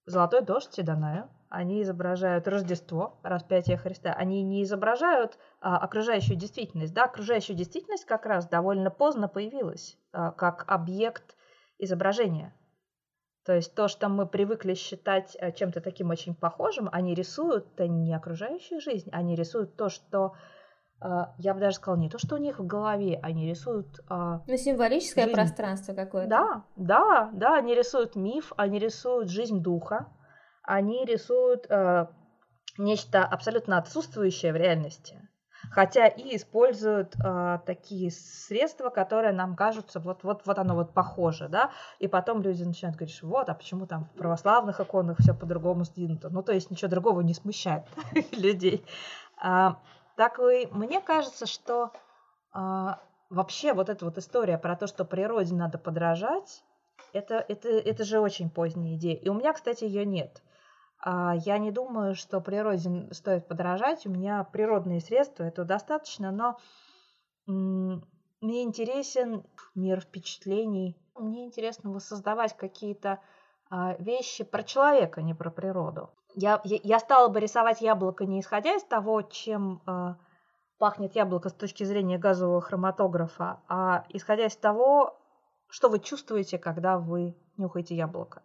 золотой 0.06 0.42
дождь 0.42 0.72
Седанаю, 0.72 1.28
они 1.48 1.82
изображают 1.82 2.48
Рождество, 2.48 3.18
распятие 3.22 3.76
Христа, 3.76 4.12
они 4.12 4.42
не 4.42 4.62
изображают 4.64 5.38
а, 5.60 5.78
окружающую 5.78 6.36
действительность. 6.36 6.92
Да, 6.92 7.04
окружающая 7.04 7.54
действительность 7.54 8.06
как 8.06 8.26
раз 8.26 8.48
довольно 8.48 8.90
поздно 8.90 9.28
появилась 9.28 9.96
а, 10.12 10.32
как 10.32 10.64
объект 10.66 11.36
изображения. 11.78 12.52
То 13.44 13.54
есть 13.54 13.74
то, 13.74 13.88
что 13.88 14.08
мы 14.08 14.26
привыкли 14.26 14.74
считать 14.74 15.36
а, 15.38 15.52
чем-то 15.52 15.80
таким 15.80 16.10
очень 16.10 16.34
похожим, 16.34 16.88
они 16.90 17.14
рисуют 17.14 17.78
не 17.78 18.14
окружающую 18.14 18.80
жизнь, 18.80 19.10
они 19.12 19.36
рисуют 19.36 19.76
то, 19.76 19.88
что 19.88 20.34
я 21.38 21.52
бы 21.52 21.60
даже 21.60 21.76
сказала, 21.76 22.00
не 22.00 22.08
то, 22.08 22.18
что 22.18 22.36
у 22.36 22.38
них 22.38 22.58
в 22.58 22.66
голове, 22.66 23.20
они 23.22 23.46
рисуют... 23.48 24.00
А, 24.08 24.40
ну, 24.46 24.56
символическое 24.56 25.24
жизнь. 25.24 25.34
пространство 25.34 25.92
какое-то. 25.92 26.30
Да, 26.30 26.64
да, 26.76 27.30
да, 27.34 27.56
они 27.56 27.74
рисуют 27.74 28.16
миф, 28.16 28.52
они 28.56 28.78
рисуют 28.78 29.28
жизнь 29.28 29.60
духа, 29.60 30.08
они 30.62 31.04
рисуют 31.04 31.66
э, 31.68 32.06
нечто 32.78 33.24
абсолютно 33.24 33.76
отсутствующее 33.76 34.54
в 34.54 34.56
реальности, 34.56 35.28
хотя 35.70 36.06
и 36.06 36.36
используют 36.36 37.14
э, 37.16 37.58
такие 37.66 38.10
средства, 38.10 38.88
которые 38.88 39.34
нам 39.34 39.56
кажутся, 39.56 40.00
вот, 40.00 40.24
вот, 40.24 40.46
вот 40.46 40.58
оно 40.58 40.74
вот 40.74 40.94
похоже, 40.94 41.48
да, 41.48 41.70
и 41.98 42.08
потом 42.08 42.40
люди 42.40 42.62
начинают 42.62 42.96
говорить, 42.96 43.22
вот, 43.22 43.50
а 43.50 43.54
почему 43.54 43.86
там 43.86 44.06
в 44.06 44.18
православных 44.18 44.80
иконах 44.80 45.18
все 45.18 45.34
по-другому 45.34 45.84
сдвинуто, 45.84 46.30
ну, 46.30 46.42
то 46.42 46.52
есть 46.52 46.70
ничего 46.70 46.90
другого 46.90 47.20
не 47.20 47.34
смущает 47.34 47.84
людей. 48.32 48.86
А, 50.14 50.16
так 50.16 50.38
и 50.38 50.66
мне 50.70 51.00
кажется, 51.00 51.46
что 51.46 51.92
а, 52.52 53.00
вообще 53.30 53.72
вот 53.72 53.88
эта 53.88 54.04
вот 54.04 54.18
история 54.18 54.58
про 54.58 54.76
то, 54.76 54.86
что 54.86 55.04
природе 55.04 55.54
надо 55.54 55.78
подражать, 55.78 56.64
это, 57.12 57.36
это, 57.48 57.68
это 57.68 58.04
же 58.04 58.20
очень 58.20 58.50
поздняя 58.50 58.96
идея. 58.96 59.16
И 59.16 59.28
у 59.28 59.34
меня, 59.34 59.52
кстати, 59.52 59.84
ее 59.84 60.04
нет. 60.04 60.42
А, 61.00 61.34
я 61.34 61.58
не 61.58 61.70
думаю, 61.70 62.14
что 62.14 62.40
природе 62.40 63.08
стоит 63.12 63.46
подражать. 63.46 64.06
У 64.06 64.10
меня 64.10 64.44
природные 64.44 65.00
средства, 65.00 65.44
этого 65.44 65.66
достаточно, 65.66 66.30
но 66.30 66.58
мне 67.46 68.62
интересен 68.62 69.44
мир 69.74 70.00
впечатлений. 70.00 70.96
Мне 71.14 71.44
интересно 71.44 71.90
воссоздавать 71.90 72.56
какие-то 72.56 73.20
а, 73.70 73.94
вещи 73.98 74.44
про 74.44 74.62
человека, 74.62 75.22
не 75.22 75.34
про 75.34 75.50
природу. 75.50 76.10
Я, 76.34 76.60
я, 76.64 76.78
я 76.82 76.98
стала 76.98 77.28
бы 77.28 77.40
рисовать 77.40 77.80
яблоко 77.80 78.26
не 78.26 78.40
исходя 78.40 78.74
из 78.74 78.82
того, 78.82 79.22
чем 79.22 79.82
э, 79.86 80.14
пахнет 80.78 81.14
яблоко 81.14 81.48
с 81.48 81.52
точки 81.52 81.84
зрения 81.84 82.18
газового 82.18 82.60
хроматографа, 82.60 83.60
а 83.68 84.04
исходя 84.08 84.46
из 84.46 84.56
того, 84.56 85.16
что 85.68 85.88
вы 85.88 86.00
чувствуете, 86.00 86.58
когда 86.58 86.98
вы 86.98 87.36
нюхаете 87.56 87.94
яблоко. 87.94 88.42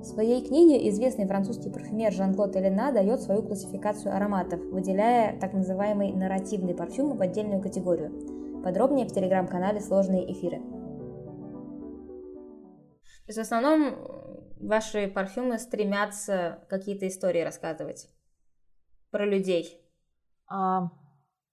В 0.00 0.04
своей 0.04 0.46
книге 0.46 0.88
известный 0.90 1.26
французский 1.26 1.70
парфюмер 1.70 2.12
Жан-Клод 2.12 2.54
Элена 2.56 2.92
дает 2.92 3.22
свою 3.22 3.42
классификацию 3.42 4.14
ароматов, 4.14 4.60
выделяя 4.60 5.40
так 5.40 5.54
называемый 5.54 6.12
нарративный 6.12 6.74
парфюм 6.74 7.16
в 7.16 7.22
отдельную 7.22 7.62
категорию. 7.62 8.62
Подробнее 8.62 9.06
в 9.06 9.12
телеграм-канале 9.12 9.80
«Сложные 9.80 10.30
эфиры». 10.30 10.58
То 13.24 13.28
есть 13.28 13.38
в 13.38 13.42
основном 13.42 13.94
ваши 14.64 15.08
парфюмы 15.08 15.58
стремятся 15.58 16.64
какие-то 16.68 17.06
истории 17.06 17.40
рассказывать 17.40 18.08
про 19.10 19.26
людей? 19.26 19.80
А, 20.46 20.90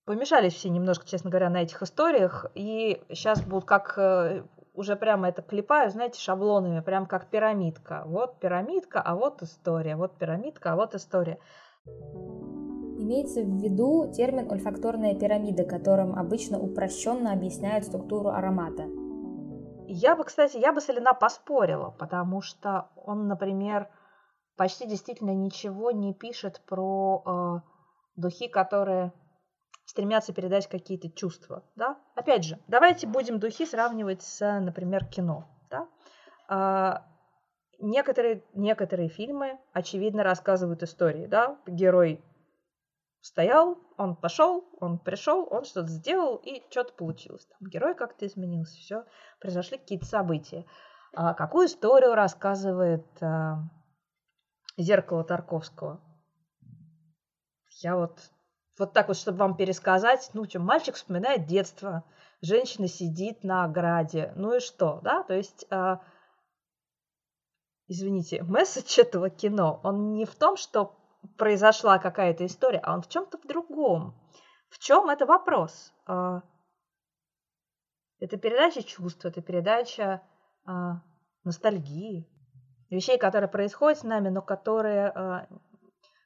помешались 0.05 0.53
все 0.53 0.69
немножко, 0.69 1.07
честно 1.07 1.29
говоря, 1.29 1.49
на 1.49 1.63
этих 1.63 1.81
историях, 1.81 2.45
и 2.55 3.01
сейчас 3.09 3.41
будут 3.43 3.65
как 3.65 3.97
э, 3.97 4.43
уже 4.73 4.95
прямо 4.95 5.29
это 5.29 5.41
клепаю, 5.41 5.89
знаете, 5.91 6.19
шаблонами, 6.19 6.81
прям 6.81 7.05
как 7.05 7.29
пирамидка. 7.29 8.03
Вот 8.05 8.39
пирамидка, 8.39 9.01
а 9.01 9.15
вот 9.15 9.41
история, 9.41 9.95
вот 9.95 10.17
пирамидка, 10.17 10.73
а 10.73 10.75
вот 10.75 10.95
история. 10.95 11.39
Имеется 11.85 13.41
в 13.41 13.61
виду 13.61 14.11
термин 14.13 14.51
ольфакторная 14.51 15.15
пирамида, 15.15 15.63
которым 15.65 16.17
обычно 16.17 16.59
упрощенно 16.59 17.33
объясняют 17.33 17.85
структуру 17.85 18.29
аромата. 18.29 19.00
Я 19.93 20.15
бы, 20.15 20.23
кстати, 20.23 20.55
я 20.55 20.71
бы 20.71 20.79
с 20.79 20.89
Элина 20.89 21.13
поспорила, 21.13 21.89
потому 21.89 22.41
что 22.41 22.89
он, 22.95 23.27
например, 23.27 23.89
почти 24.55 24.87
действительно 24.87 25.31
ничего 25.31 25.91
не 25.91 26.13
пишет 26.13 26.61
про 26.65 27.23
э, 27.25 27.69
духи, 28.15 28.47
которые 28.47 29.11
стремятся 29.83 30.33
передать 30.33 30.67
какие-то 30.67 31.09
чувства. 31.09 31.65
Да? 31.75 31.99
Опять 32.15 32.45
же, 32.45 32.57
давайте 32.67 33.05
будем 33.05 33.37
духи 33.37 33.65
сравнивать 33.65 34.21
с, 34.21 34.59
например, 34.61 35.03
кино. 35.05 35.49
Да? 35.69 35.89
А, 36.47 37.05
некоторые, 37.79 38.45
некоторые 38.53 39.09
фильмы, 39.09 39.59
очевидно, 39.73 40.23
рассказывают 40.23 40.83
истории. 40.83 41.25
Да? 41.25 41.57
Герой 41.67 42.23
стоял, 43.21 43.77
он 43.97 44.15
пошел, 44.15 44.67
он 44.79 44.99
пришел, 44.99 45.47
он 45.49 45.63
что-то 45.63 45.87
сделал, 45.87 46.37
и 46.37 46.63
что-то 46.69 46.93
получилось. 46.93 47.45
Там 47.45 47.69
герой 47.69 47.95
как-то 47.95 48.25
изменился, 48.25 48.77
все, 48.77 49.05
произошли 49.39 49.77
какие-то 49.77 50.05
события. 50.05 50.65
А 51.13 51.33
какую 51.33 51.67
историю 51.67 52.15
рассказывает 52.15 53.05
а, 53.21 53.63
зеркало 54.77 55.23
Тарковского? 55.23 56.01
Я 57.83 57.95
вот 57.95 58.19
вот 58.77 58.93
так 58.93 59.09
вот, 59.09 59.17
чтобы 59.17 59.37
вам 59.37 59.55
пересказать, 59.55 60.31
ну, 60.33 60.45
что, 60.45 60.59
мальчик 60.59 60.95
вспоминает 60.95 61.45
детство, 61.45 62.03
женщина 62.41 62.87
сидит 62.87 63.43
на 63.43 63.65
ограде, 63.65 64.33
ну 64.35 64.55
и 64.55 64.59
что, 64.59 64.99
да, 65.03 65.21
то 65.23 65.35
есть, 65.35 65.67
э, 65.69 65.97
извините, 67.87 68.41
месседж 68.41 68.99
этого 68.99 69.29
кино, 69.29 69.79
он 69.83 70.13
не 70.13 70.25
в 70.25 70.33
том, 70.35 70.57
что 70.57 70.95
произошла 71.37 71.99
какая-то 71.99 72.45
история, 72.45 72.79
а 72.79 72.93
он 72.93 73.01
в 73.01 73.07
чем-то 73.07 73.37
в 73.37 73.47
другом. 73.47 74.15
В 74.69 74.79
чем 74.79 75.09
это 75.09 75.25
вопрос? 75.25 75.93
Э, 76.07 76.41
это 78.19 78.37
передача 78.37 78.83
чувств, 78.83 79.25
это 79.25 79.41
передача 79.41 80.21
э, 80.67 80.71
ностальгии, 81.43 82.27
вещей, 82.89 83.17
которые 83.17 83.49
происходят 83.49 83.99
с 83.99 84.03
нами, 84.03 84.29
но 84.29 84.41
которые 84.41 85.11
э, 85.13 85.47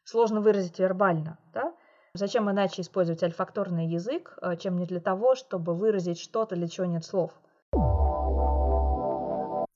сложно 0.03 0.41
выразить 0.41 0.79
вербально, 0.79 1.39
да, 1.53 1.73
Зачем 2.17 2.49
иначе 2.49 2.81
использовать 2.81 3.23
альфакторный 3.23 3.87
язык, 3.87 4.39
чем 4.59 4.77
не 4.77 4.85
для 4.85 5.01
того, 5.01 5.35
чтобы 5.35 5.75
выразить 5.75 6.17
что-то, 6.17 6.55
для 6.55 6.69
чего 6.69 6.85
нет 6.85 7.03
слов? 7.03 7.33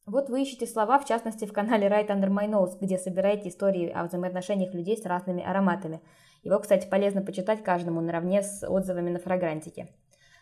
Вот 0.09 0.27
вы 0.27 0.41
ищете 0.41 0.65
слова, 0.65 0.97
в 0.97 1.05
частности, 1.05 1.45
в 1.45 1.53
канале 1.53 1.87
Right 1.87 2.07
Under 2.07 2.29
My 2.29 2.49
Nose, 2.49 2.79
где 2.81 2.97
собираете 2.97 3.49
истории 3.49 3.91
о 3.91 4.05
взаимоотношениях 4.05 4.73
людей 4.73 4.97
с 4.97 5.05
разными 5.05 5.43
ароматами. 5.43 6.01
Его, 6.41 6.57
кстати, 6.57 6.87
полезно 6.89 7.21
почитать 7.21 7.63
каждому 7.63 8.01
наравне 8.01 8.41
с 8.41 8.67
отзывами 8.67 9.11
на 9.11 9.19
фрагрантике. 9.19 9.89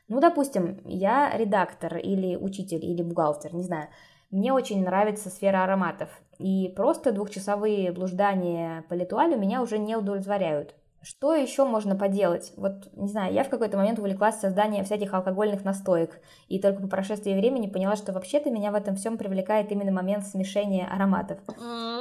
Ну, 0.08 0.22
допустим, 0.22 0.80
я 0.86 1.36
редактор 1.36 1.98
или 1.98 2.38
учитель 2.38 2.86
или 2.86 3.02
бухгалтер, 3.02 3.54
не 3.54 3.64
знаю. 3.64 3.90
Мне 4.32 4.54
очень 4.54 4.86
нравится 4.86 5.30
сфера 5.30 5.66
ароматов, 5.66 6.10
и 6.40 6.72
просто 6.74 7.12
двухчасовые 7.12 7.92
блуждания 7.92 8.86
по 8.88 8.94
литуалю 8.94 9.38
меня 9.38 9.62
уже 9.62 9.80
не 9.80 9.98
удовлетворяют. 9.98 10.76
Что 11.04 11.36
еще 11.36 11.64
можно 11.64 11.96
поделать? 11.96 12.52
Вот, 12.58 12.90
не 12.94 13.08
знаю, 13.08 13.34
я 13.34 13.44
в 13.44 13.50
какой-то 13.50 13.78
момент 13.78 14.00
увлеклась 14.00 14.40
созданием 14.40 14.84
всяких 14.84 15.14
алкогольных 15.14 15.64
настоек, 15.64 16.20
и 16.48 16.60
только 16.60 16.82
по 16.82 16.88
прошествии 16.88 17.34
времени 17.34 17.68
поняла, 17.68 17.96
что 17.96 18.12
вообще-то 18.12 18.50
меня 18.50 18.72
в 18.72 18.76
этом 18.76 18.96
всем 18.96 19.18
привлекает 19.18 19.72
именно 19.72 19.92
момент 19.92 20.26
смешения 20.26 20.88
ароматов. 20.88 21.40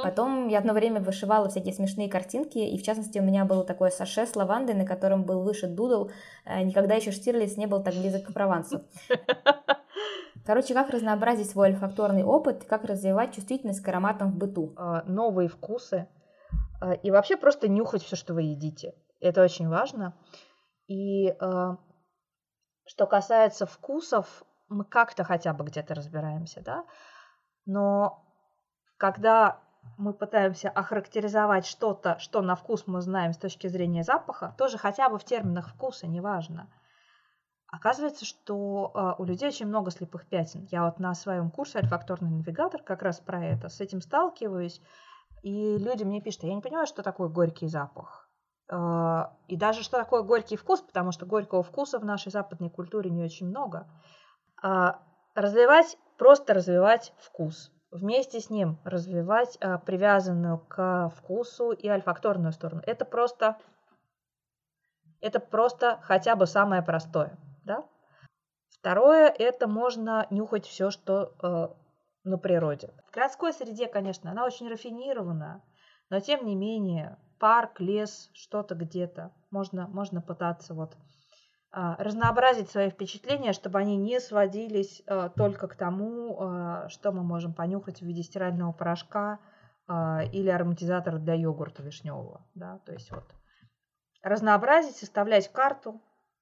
Потом 0.03 0.47
я 0.47 0.59
одно 0.59 0.73
время 0.73 0.99
вышивала 0.99 1.47
всякие 1.47 1.73
смешные 1.73 2.09
картинки, 2.09 2.57
и 2.57 2.77
в 2.77 2.83
частности 2.83 3.19
у 3.19 3.23
меня 3.23 3.45
было 3.45 3.63
такое 3.63 3.91
саше 3.91 4.25
с 4.25 4.35
лавандой, 4.35 4.75
на 4.75 4.85
котором 4.85 5.23
был 5.23 5.41
вышит 5.41 5.75
дудл. 5.75 6.09
Э, 6.45 6.61
никогда 6.63 6.95
еще 6.95 7.11
Штирлиц 7.11 7.57
не 7.57 7.67
был 7.67 7.83
так 7.83 7.93
близок 7.93 8.25
к 8.25 8.33
Провансу. 8.33 8.81
Короче, 10.45 10.73
как 10.73 10.89
разнообразить 10.89 11.49
свой 11.49 11.69
олфакторный 11.69 12.23
опыт, 12.23 12.63
как 12.63 12.85
развивать 12.85 13.35
чувствительность 13.35 13.81
к 13.81 13.87
ароматам 13.89 14.31
в 14.31 14.37
быту. 14.37 14.73
А, 14.77 15.03
новые 15.05 15.49
вкусы, 15.49 16.07
и 17.03 17.11
вообще 17.11 17.37
просто 17.37 17.67
нюхать 17.67 18.03
все, 18.03 18.15
что 18.15 18.33
вы 18.33 18.43
едите. 18.43 18.93
Это 19.19 19.43
очень 19.43 19.67
важно. 19.67 20.13
И 20.87 21.29
а, 21.29 21.77
что 22.85 23.07
касается 23.07 23.65
вкусов, 23.65 24.43
мы 24.69 24.85
как-то 24.85 25.23
хотя 25.23 25.53
бы 25.53 25.65
где-то 25.65 25.95
разбираемся, 25.95 26.61
да. 26.61 26.85
Но 27.65 28.23
когда 28.97 29.59
мы 29.97 30.13
пытаемся 30.13 30.69
охарактеризовать 30.69 31.65
что-то, 31.65 32.19
что 32.19 32.41
на 32.41 32.55
вкус 32.55 32.85
мы 32.87 33.01
знаем 33.01 33.33
с 33.33 33.37
точки 33.37 33.67
зрения 33.67 34.03
запаха, 34.03 34.53
тоже 34.57 34.77
хотя 34.77 35.09
бы 35.09 35.17
в 35.17 35.23
терминах 35.23 35.69
вкуса, 35.69 36.07
неважно. 36.07 36.69
Оказывается, 37.69 38.25
что 38.25 38.91
э, 38.93 39.21
у 39.21 39.25
людей 39.25 39.49
очень 39.49 39.67
много 39.67 39.91
слепых 39.91 40.27
пятен. 40.27 40.67
Я 40.71 40.85
вот 40.85 40.99
на 40.99 41.13
своем 41.13 41.51
курсе 41.51 41.79
«Альфакторный 41.79 42.31
навигатор» 42.31 42.81
как 42.81 43.01
раз 43.01 43.19
про 43.19 43.43
это, 43.45 43.67
с 43.67 43.81
этим 43.81 43.99
сталкиваюсь. 43.99 44.81
И 45.47 45.77
люди 45.77 46.03
мне 46.03 46.19
пишут, 46.19 46.43
я 46.43 46.53
не 46.53 46.61
понимаю, 46.61 46.87
что 46.87 47.03
такое 47.03 47.29
горький 47.29 47.67
запах. 47.67 48.29
А, 48.69 49.33
и 49.47 49.55
даже 49.55 49.81
что 49.81 49.97
такое 49.97 50.21
горький 50.21 50.57
вкус, 50.57 50.81
потому 50.81 51.13
что 51.13 51.25
горького 51.25 51.63
вкуса 51.63 51.99
в 51.99 52.05
нашей 52.05 52.33
западной 52.33 52.69
культуре 52.69 53.09
не 53.09 53.23
очень 53.23 53.47
много. 53.47 53.87
А, 54.61 54.99
развивать, 55.35 55.97
просто 56.17 56.53
развивать 56.53 57.13
вкус. 57.17 57.71
Вместе 57.91 58.41
с 58.41 58.49
ним 58.49 58.77
развивать 58.83 59.57
а, 59.61 59.77
привязанную 59.77 60.57
к 60.57 61.13
вкусу 61.15 61.71
и 61.71 61.87
альфакторную 61.87 62.51
сторону. 62.51 62.81
Это 62.85 63.05
просто, 63.05 63.57
это 65.21 65.39
просто 65.39 65.97
хотя 66.01 66.35
бы 66.35 66.45
самое 66.45 66.81
простое. 66.81 67.37
Да? 67.63 67.85
Второе, 68.67 69.29
это 69.29 69.69
можно 69.69 70.27
нюхать 70.29 70.65
все, 70.65 70.91
что 70.91 71.77
на 72.27 72.37
природе. 72.37 72.93
В 73.09 73.13
городской 73.13 73.53
среде, 73.53 73.87
конечно, 73.87 74.31
она 74.31 74.45
очень 74.45 74.69
рафинирована, 74.69 75.63
но 76.09 76.19
тем 76.19 76.45
не 76.45 76.55
менее 76.55 77.17
парк, 77.39 77.79
лес, 77.79 78.29
что-то 78.33 78.75
где-то 78.75 79.31
можно, 79.51 79.87
можно 79.87 80.21
пытаться 80.21 80.73
вот 80.73 80.95
а, 81.71 81.95
разнообразить 82.01 82.69
свои 82.69 82.89
впечатления, 82.89 83.53
чтобы 83.53 83.79
они 83.79 83.97
не 83.97 84.19
сводились 84.19 85.03
а, 85.05 85.29
только 85.29 85.67
к 85.67 85.75
тому, 85.75 86.37
а, 86.39 86.89
что 86.89 87.11
мы 87.11 87.23
можем 87.23 87.53
понюхать 87.53 87.99
в 87.99 88.05
виде 88.05 88.23
стирального 88.23 88.71
порошка 88.71 89.39
или 90.33 90.49
ароматизатора 90.49 91.17
для 91.17 91.33
йогурта 91.33 91.81
вишневого. 91.81 92.45
Да? 92.55 92.79
То 92.79 92.91
есть 92.91 93.09
вот 93.09 93.23
разнообразить, 94.21 94.97
составлять 94.97 95.49
карту 95.49 96.01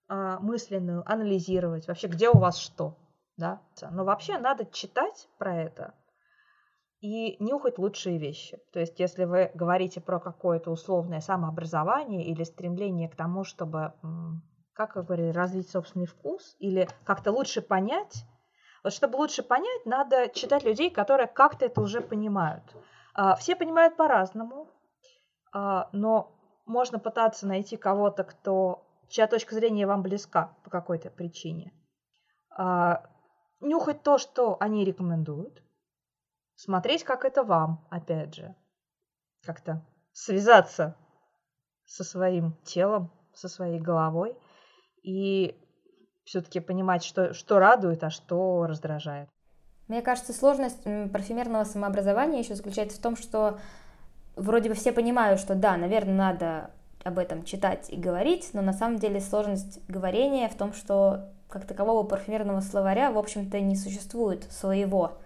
мысленную, 0.09 1.03
анализировать 1.05 1.87
вообще, 1.87 2.07
где 2.07 2.27
у 2.27 2.39
вас 2.39 2.57
что 2.57 2.97
да. 3.37 3.61
Но 3.91 4.05
вообще 4.05 4.37
надо 4.37 4.65
читать 4.65 5.27
про 5.37 5.55
это 5.55 5.93
и 7.01 7.37
нюхать 7.43 7.77
лучшие 7.77 8.17
вещи. 8.17 8.59
То 8.73 8.79
есть, 8.79 8.99
если 8.99 9.25
вы 9.25 9.51
говорите 9.53 10.01
про 10.01 10.19
какое-то 10.19 10.71
условное 10.71 11.21
самообразование 11.21 12.23
или 12.23 12.43
стремление 12.43 13.09
к 13.09 13.15
тому, 13.15 13.43
чтобы, 13.43 13.93
как 14.73 14.95
вы 14.95 15.03
говорили, 15.03 15.29
развить 15.29 15.69
собственный 15.69 16.07
вкус 16.07 16.55
или 16.59 16.87
как-то 17.03 17.31
лучше 17.31 17.61
понять, 17.61 18.25
вот 18.83 18.93
чтобы 18.93 19.17
лучше 19.17 19.43
понять, 19.43 19.85
надо 19.85 20.29
читать 20.29 20.63
людей, 20.63 20.89
которые 20.89 21.27
как-то 21.27 21.65
это 21.65 21.81
уже 21.81 22.01
понимают. 22.01 22.63
А, 23.13 23.35
все 23.35 23.55
понимают 23.55 23.97
по-разному, 23.97 24.69
а, 25.51 25.89
но 25.91 26.31
можно 26.65 26.99
пытаться 26.99 27.47
найти 27.47 27.77
кого-то, 27.77 28.23
кто, 28.23 28.85
чья 29.09 29.27
точка 29.27 29.55
зрения 29.55 29.87
вам 29.87 30.01
близка 30.01 30.55
по 30.63 30.69
какой-то 30.69 31.09
причине. 31.09 31.73
Нюхать 33.59 34.03
то, 34.03 34.17
что 34.17 34.57
они 34.59 34.83
рекомендуют, 34.85 35.63
смотреть, 36.55 37.03
как 37.03 37.25
это 37.25 37.43
вам, 37.43 37.85
опять 37.89 38.35
же, 38.35 38.55
как-то 39.43 39.85
связаться 40.11 40.95
со 41.85 42.03
своим 42.03 42.53
телом, 42.63 43.11
со 43.33 43.47
своей 43.47 43.79
головой 43.79 44.37
и 45.03 45.55
все-таки 46.25 46.59
понимать, 46.59 47.03
что, 47.03 47.33
что 47.33 47.59
радует, 47.59 48.03
а 48.03 48.09
что 48.09 48.65
раздражает. 48.65 49.29
Мне 49.87 50.01
кажется, 50.01 50.33
сложность 50.33 50.83
парфюмерного 50.83 51.63
самообразования 51.63 52.39
еще 52.39 52.55
заключается 52.55 52.97
в 52.97 53.01
том, 53.01 53.15
что 53.15 53.59
вроде 54.35 54.69
бы 54.69 54.75
все 54.75 54.91
понимают, 54.91 55.39
что 55.39 55.53
да, 55.53 55.77
наверное, 55.77 56.15
надо 56.15 56.71
об 57.03 57.19
этом 57.19 57.43
читать 57.43 57.89
и 57.91 57.95
говорить, 57.95 58.49
но 58.53 58.63
на 58.63 58.73
самом 58.73 58.97
деле 58.97 59.21
сложность 59.21 59.79
говорения 59.87 60.49
в 60.49 60.55
том, 60.55 60.73
что 60.73 61.34
как 61.49 61.65
такового 61.65 62.03
парфюмерного 62.03 62.61
словаря, 62.61 63.11
в 63.11 63.17
общем-то, 63.17 63.59
не 63.59 63.75
существует 63.75 64.51
своего. 64.51 65.17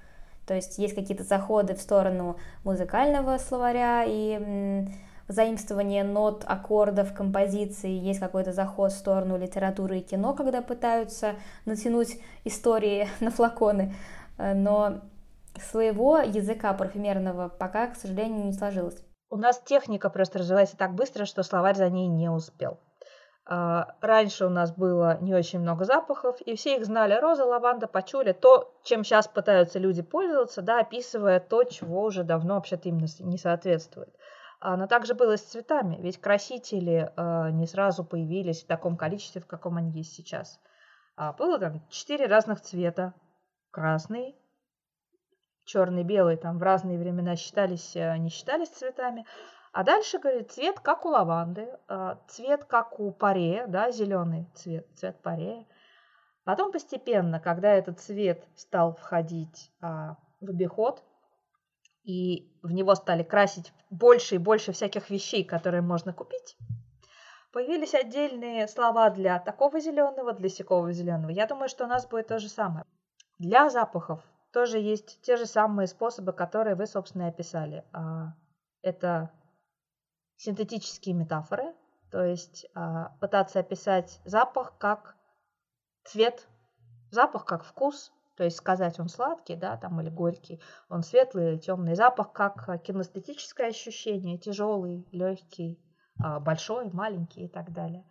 То 0.45 0.55
есть 0.55 0.78
есть 0.78 0.95
какие-то 0.95 1.24
заходы 1.24 1.76
в 1.76 1.82
сторону 1.82 2.38
музыкального 2.63 3.38
словаря 3.38 4.03
и 4.05 4.88
заимствование 5.28 6.03
нот, 6.03 6.43
аккордов, 6.45 7.13
композиций, 7.13 7.91
есть 7.91 8.20
какой-то 8.20 8.51
заход 8.51 8.91
в 8.91 8.97
сторону 8.97 9.38
литературы 9.38 9.99
и 9.99 10.01
кино, 10.01 10.34
когда 10.34 10.61
пытаются 10.61 11.36
натянуть 11.65 12.20
истории 12.43 13.07
на 13.20 13.30
флаконы, 13.30 13.93
э, 14.38 14.53
но 14.55 15.01
своего 15.61 16.17
языка 16.17 16.74
парфюмерного 16.74 17.49
пока, 17.49 17.88
к 17.88 17.95
сожалению, 17.95 18.45
не 18.45 18.53
сложилось. 18.53 18.97
У 19.30 19.38
нас 19.38 19.61
техника 19.63 20.09
просто 20.09 20.39
развивается 20.39 20.76
так 20.76 20.95
быстро, 20.95 21.26
что 21.26 21.43
словарь 21.43 21.76
за 21.76 21.89
ней 21.89 22.07
не 22.07 22.30
успел. 22.30 22.80
А, 23.52 23.95
раньше 24.02 24.45
у 24.45 24.50
нас 24.50 24.72
было 24.72 25.18
не 25.22 25.34
очень 25.34 25.60
много 25.60 25.84
запахов, 25.84 26.39
и 26.41 26.56
все 26.56 26.76
их 26.76 26.86
знали. 26.86 27.16
Роза, 27.16 27.45
лаванда, 27.45 27.88
пачули. 27.88 28.32
То, 28.32 28.72
чем 28.84 29.04
сейчас 29.04 29.28
пытаются 29.28 29.80
люди 29.80 30.04
пользоваться, 30.04 30.62
да, 30.62 30.82
описывая 30.82 31.39
то, 31.39 31.64
чего 31.64 32.04
уже 32.04 32.24
давно 32.24 32.56
вообще-то 32.56 32.89
им 32.89 33.00
не 33.00 33.38
соответствует. 33.39 34.16
А, 34.62 34.78
но 34.78 34.86
также 34.86 35.16
было 35.16 35.36
с 35.36 35.41
цветами, 35.41 35.97
ведь 36.00 36.22
красители 36.22 37.12
э, 37.16 37.50
не 37.50 37.66
сразу 37.66 38.04
появились 38.04 38.64
в 38.64 38.68
таком 38.68 38.97
количестве, 38.97 39.41
в 39.41 39.47
каком 39.47 39.78
они 39.78 39.89
есть 39.93 40.14
сейчас. 40.14 40.60
А, 41.16 41.34
было 41.34 41.58
там 41.58 41.82
четыре 41.89 42.28
разных 42.28 42.62
цвета. 42.62 43.16
Красный, 43.72 44.36
черный, 45.64 46.04
белый, 46.04 46.38
там 46.38 46.60
в 46.60 46.62
разные 46.62 47.00
времена 47.00 47.36
считались, 47.36 47.95
не 47.95 48.30
считались 48.30 48.70
цветами. 48.70 49.26
А 49.72 49.84
дальше, 49.84 50.20
говорит, 50.20 50.51
цвет 50.51 50.80
как 50.80 51.05
у 51.05 51.09
лаванды, 51.09 51.70
а, 51.88 52.20
цвет 52.28 52.65
как 52.65 52.99
у 52.99 53.11
парея, 53.11 53.67
да, 53.67 53.91
зеленый 53.91 54.47
цвет, 54.55 54.88
цвет 54.95 55.22
парея. 55.22 55.65
Потом 56.43 56.72
постепенно, 56.72 57.39
когда 57.39 57.74
этот 57.74 57.99
цвет 57.99 58.47
стал 58.55 58.95
входить 58.95 59.72
а, 59.82 60.17
в 60.41 60.49
обиход, 60.49 61.03
и 62.03 62.51
в 62.63 62.72
него 62.72 62.95
стали 62.95 63.24
красить 63.24 63.72
больше 63.91 64.36
и 64.36 64.39
больше 64.39 64.72
всяких 64.72 65.11
вещей, 65.11 65.43
которые 65.43 65.82
можно 65.82 66.13
купить, 66.13 66.57
появились 67.51 67.93
отдельные 67.93 68.67
слова 68.67 69.09
для 69.11 69.39
такого 69.39 69.80
зеленого, 69.80 70.34
для 70.34 70.49
сякого 70.49 70.91
зеленого. 70.91 71.30
Я 71.30 71.45
думаю, 71.45 71.70
что 71.70 71.86
у 71.86 71.88
нас 71.88 72.07
будет 72.07 72.28
то 72.28 72.39
же 72.39 72.49
самое. 72.49 72.86
Для 73.38 73.70
запахов 73.70 74.24
тоже 74.51 74.80
есть 74.80 75.22
те 75.22 75.38
же 75.38 75.45
самые 75.45 75.88
способы, 75.88 76.34
которые 76.34 76.76
вы, 76.76 76.88
собственно, 76.88 77.24
и 77.24 77.30
описали. 77.30 77.84
А, 77.93 78.34
это 78.82 79.32
синтетические 80.39 81.15
метафоры, 81.15 81.75
то 82.11 82.23
есть 82.23 82.65
а, 82.73 83.09
пытаться 83.19 83.59
описать 83.59 84.21
запах 84.23 84.77
как 84.77 85.15
цвет, 86.05 86.47
запах 87.11 87.45
как 87.45 87.65
вкус, 87.65 88.11
то 88.37 88.45
есть 88.45 88.55
сказать 88.55 88.99
он 88.99 89.09
сладкий, 89.09 89.57
да, 89.57 89.75
там 89.75 89.99
или 89.99 90.09
горький, 90.09 90.61
он 90.87 91.03
светлый 91.03 91.51
или 91.51 91.57
темный, 91.57 91.93
запах 91.95 92.31
как 92.31 92.81
кинестетическое 92.83 93.67
ощущение, 93.67 94.37
тяжелый, 94.37 95.05
легкий, 95.11 95.77
а, 96.23 96.39
большой, 96.39 96.89
маленький 96.89 97.43
и 97.43 97.49
так 97.49 97.73
далее. 97.73 98.07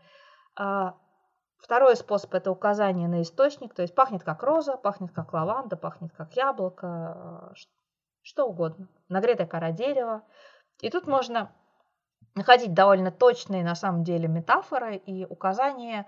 А, 0.55 0.99
второй 1.57 1.97
способ 1.97 2.35
это 2.35 2.51
указание 2.51 3.09
на 3.09 3.23
источник, 3.23 3.75
то 3.75 3.81
есть 3.81 3.95
пахнет 3.95 4.23
как 4.23 4.43
роза, 4.43 4.77
пахнет 4.77 5.13
как 5.13 5.33
лаванда, 5.33 5.79
пахнет 5.79 6.13
как 6.13 6.37
яблоко, 6.37 7.55
что 8.21 8.47
угодно. 8.47 8.87
Нагретая 9.09 9.47
кора 9.47 9.73
дерева. 9.73 10.25
И 10.83 10.91
тут 10.91 11.07
можно 11.07 11.51
находить 12.35 12.75
довольно 12.75 13.11
точные 13.11 13.65
на 13.65 13.75
самом 13.75 14.05
деле 14.05 14.29
метафоры 14.29 14.97
и 14.97 15.25
указания, 15.25 16.07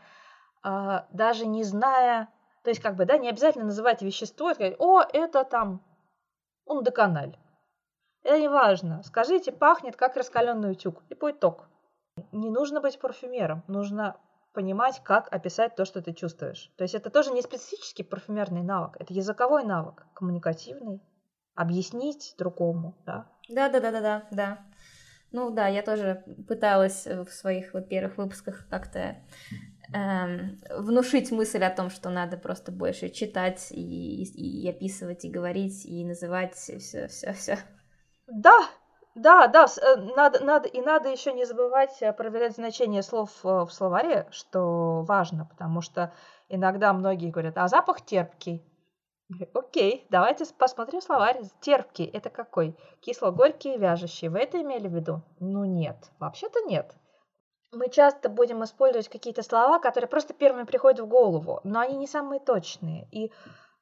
а, 0.62 1.06
даже 1.12 1.46
не 1.46 1.64
зная, 1.64 2.28
то 2.62 2.70
есть 2.70 2.80
как 2.80 2.96
бы, 2.96 3.04
да, 3.04 3.18
не 3.18 3.28
обязательно 3.28 3.66
называть 3.66 4.02
вещество 4.02 4.50
и 4.50 4.54
сказать, 4.54 4.76
о, 4.78 5.00
это 5.00 5.44
там 5.44 5.82
ундеканаль. 6.66 7.36
Это 8.22 8.38
не 8.38 8.48
важно. 8.48 9.02
Скажите, 9.02 9.50
пахнет 9.50 9.96
как 9.96 10.16
раскаленный 10.16 10.72
утюг. 10.72 11.02
И 11.08 11.14
по 11.14 11.30
итог. 11.30 11.68
Не 12.32 12.50
нужно 12.50 12.80
быть 12.82 13.00
парфюмером. 13.00 13.62
Нужно 13.66 14.16
понимать, 14.52 15.00
как 15.02 15.32
описать 15.32 15.76
то, 15.76 15.84
что 15.84 16.02
ты 16.02 16.12
чувствуешь. 16.12 16.72
То 16.76 16.82
есть 16.82 16.94
это 16.94 17.10
тоже 17.10 17.32
не 17.32 17.42
специфический 17.42 18.02
парфюмерный 18.02 18.62
навык, 18.62 18.96
это 18.98 19.14
языковой 19.14 19.64
навык, 19.64 20.06
коммуникативный, 20.14 21.00
объяснить 21.54 22.34
другому, 22.36 22.96
да. 23.06 23.30
Да, 23.48 23.68
да, 23.68 23.80
да, 23.80 23.90
да, 23.92 24.00
да, 24.00 24.22
да. 24.30 24.58
Ну 25.32 25.50
да, 25.50 25.68
я 25.68 25.82
тоже 25.82 26.24
пыталась 26.48 27.06
в 27.06 27.28
своих 27.28 27.72
вот 27.72 27.88
первых 27.88 28.18
выпусках 28.18 28.66
как-то 28.68 29.16
эм, 29.94 30.58
внушить 30.76 31.30
мысль 31.30 31.62
о 31.62 31.70
том, 31.70 31.90
что 31.90 32.10
надо 32.10 32.36
просто 32.36 32.72
больше 32.72 33.10
читать 33.10 33.68
и, 33.70 34.22
и, 34.24 34.62
и 34.64 34.68
описывать, 34.68 35.24
и 35.24 35.30
говорить, 35.30 35.86
и 35.86 36.04
называть 36.04 36.54
все, 36.54 36.78
все, 36.78 37.06
все. 37.32 37.58
Да, 38.26 38.58
да, 39.14 39.48
да, 39.48 39.66
э, 39.66 39.96
надо, 40.16 40.44
надо, 40.44 40.68
и 40.68 40.80
надо 40.80 41.08
еще 41.08 41.32
не 41.32 41.44
забывать 41.44 42.00
э, 42.00 42.12
проверять 42.12 42.54
значение 42.54 43.02
слов 43.02 43.30
э, 43.44 43.48
в 43.64 43.70
словаре, 43.70 44.28
что 44.30 45.02
важно, 45.02 45.46
потому 45.46 45.80
что 45.80 46.12
иногда 46.48 46.92
многие 46.92 47.30
говорят, 47.30 47.58
а 47.58 47.66
запах 47.66 48.02
терпкий. 48.02 48.64
Окей, 49.54 50.06
давайте 50.10 50.44
посмотрим 50.58 51.00
словарь. 51.00 51.40
Терпкий– 51.60 52.04
это 52.12 52.30
какой? 52.30 52.76
Кисло-горький, 53.00 53.78
вяжущий. 53.78 54.28
Вы 54.28 54.40
это 54.40 54.60
имели 54.60 54.88
в 54.88 54.94
виду? 54.94 55.22
Ну 55.38 55.64
нет, 55.64 55.96
вообще-то 56.18 56.60
нет. 56.62 56.94
Мы 57.72 57.88
часто 57.88 58.28
будем 58.28 58.64
использовать 58.64 59.08
какие-то 59.08 59.42
слова, 59.42 59.78
которые 59.78 60.08
просто 60.08 60.34
первыми 60.34 60.64
приходят 60.64 61.00
в 61.00 61.06
голову, 61.06 61.60
но 61.62 61.78
они 61.78 61.96
не 61.96 62.08
самые 62.08 62.40
точные. 62.40 63.06
И 63.12 63.30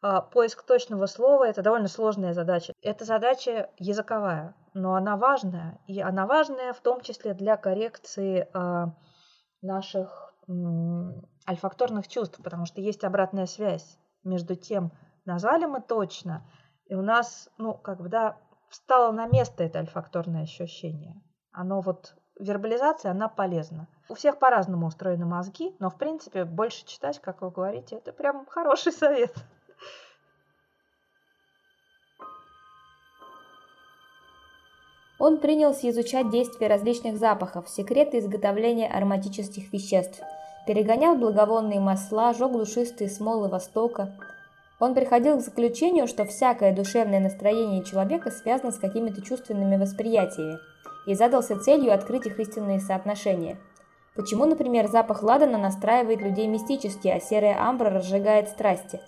э, 0.03 0.21
поиск 0.33 0.63
точного 0.65 1.07
слова– 1.07 1.45
это 1.49 1.63
довольно 1.63 1.89
сложная 1.89 2.35
задача. 2.35 2.75
Это 2.83 3.07
задача 3.07 3.71
языковая, 3.79 4.55
но 4.75 4.95
она 4.95 5.17
важная. 5.17 5.81
И 5.87 6.01
она 6.01 6.27
важная 6.27 6.75
в 6.75 6.81
том 6.81 7.01
числе 7.01 7.33
для 7.33 7.57
коррекции 7.57 8.47
э, 8.53 8.87
наших 9.63 10.35
э, 10.47 10.53
альфакторных 11.49 12.07
чувств, 12.09 12.39
потому 12.45 12.67
что 12.67 12.83
есть 12.83 13.05
обратная 13.05 13.47
связь 13.47 13.99
между 14.23 14.55
тем, 14.55 14.93
назвали 15.29 15.67
мы 15.67 15.81
точно, 15.81 16.43
и 16.87 16.95
у 16.95 17.03
нас, 17.03 17.51
ну, 17.59 17.75
как 17.75 18.01
бы, 18.01 18.09
да, 18.09 18.37
встало 18.71 19.13
на 19.13 19.27
место 19.27 19.63
это 19.63 19.79
альфакторное 19.79 20.43
ощущение. 20.43 21.23
Оно 21.53 21.81
вот, 21.83 22.15
вербализация, 22.41 23.13
она 23.13 23.29
полезна. 23.29 23.87
У 24.09 24.15
всех 24.15 24.39
по-разному 24.39 24.87
устроены 24.87 25.27
мозги, 25.27 25.77
но, 25.81 25.91
в 25.91 25.99
принципе, 25.99 26.45
больше 26.45 26.87
читать, 26.87 27.21
как 27.21 27.43
вы 27.43 27.51
говорите, 27.51 27.97
это 27.97 28.13
прям 28.13 28.47
хороший 28.47 28.93
совет. 28.93 29.35
Он 35.21 35.41
принялся 35.41 35.91
изучать 35.91 36.31
действия 36.31 36.69
различных 36.69 37.19
запахов, 37.19 37.69
секреты 37.69 38.21
изготовления 38.21 38.89
ароматических 38.89 39.73
веществ, 39.73 40.23
перегонял 40.67 41.17
благовонные 41.17 41.81
масла, 41.81 42.33
жег 42.33 42.53
душистые 42.53 43.11
смолы 43.11 43.49
Востока, 43.49 44.15
он 44.81 44.95
приходил 44.95 45.39
к 45.39 45.43
заключению, 45.43 46.07
что 46.07 46.25
всякое 46.25 46.75
душевное 46.75 47.21
настроение 47.21 47.85
человека 47.85 48.31
связано 48.31 48.71
с 48.71 48.79
какими-то 48.79 49.23
чувственными 49.23 49.77
восприятиями, 49.77 50.59
и 51.07 51.15
задался 51.15 51.59
целью 51.59 51.93
открыть 51.93 52.27
их 52.27 52.39
истинные 52.39 52.81
соотношения. 52.81 53.59
Почему, 54.15 54.47
например, 54.47 54.89
запах 54.89 55.23
ладана 55.23 55.59
настраивает 55.59 56.21
людей 56.21 56.47
мистически, 56.47 57.09
а 57.09 57.21
серая 57.21 57.61
амбра 57.61 57.91
разжигает 57.91 58.49
страсти? 58.49 59.01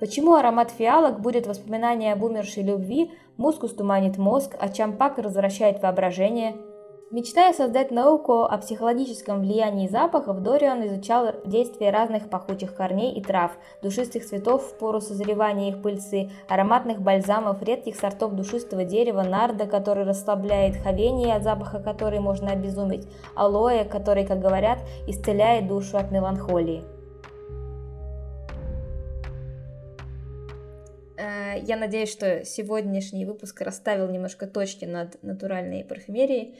Почему 0.00 0.34
аромат 0.34 0.70
фиалок 0.70 1.20
будет 1.20 1.46
воспоминание 1.46 2.12
об 2.12 2.22
умершей 2.22 2.62
любви, 2.62 3.10
мускус 3.36 3.74
туманит 3.74 4.16
мозг, 4.16 4.54
а 4.58 4.68
чампак 4.68 5.18
развращает 5.18 5.82
воображение– 5.82 6.56
Мечтая 7.10 7.54
создать 7.54 7.90
науку 7.90 8.42
о 8.42 8.58
психологическом 8.58 9.40
влиянии 9.40 9.88
запахов, 9.88 10.42
Дориан 10.42 10.86
изучал 10.86 11.36
действия 11.46 11.90
разных 11.90 12.28
пахучих 12.28 12.74
корней 12.74 13.14
и 13.14 13.22
трав, 13.22 13.52
душистых 13.80 14.26
цветов 14.26 14.62
в 14.62 14.76
пору 14.76 15.00
созревания 15.00 15.70
их 15.70 15.80
пыльцы, 15.80 16.28
ароматных 16.48 17.00
бальзамов, 17.00 17.62
редких 17.62 17.96
сортов 17.96 18.34
душистого 18.34 18.84
дерева, 18.84 19.22
нарда, 19.22 19.64
который 19.64 20.04
расслабляет, 20.04 20.76
хавения, 20.76 21.34
от 21.34 21.44
запаха 21.44 21.80
которой 21.80 22.20
можно 22.20 22.50
обезуметь, 22.50 23.08
алоэ, 23.34 23.86
который, 23.86 24.26
как 24.26 24.40
говорят, 24.40 24.80
исцеляет 25.06 25.66
душу 25.66 25.96
от 25.96 26.10
меланхолии. 26.10 26.84
Э, 31.16 31.58
я 31.62 31.78
надеюсь, 31.78 32.12
что 32.12 32.44
сегодняшний 32.44 33.24
выпуск 33.24 33.62
расставил 33.62 34.10
немножко 34.10 34.46
точки 34.46 34.84
над 34.84 35.22
натуральной 35.22 35.84
парфюмерией 35.84 36.58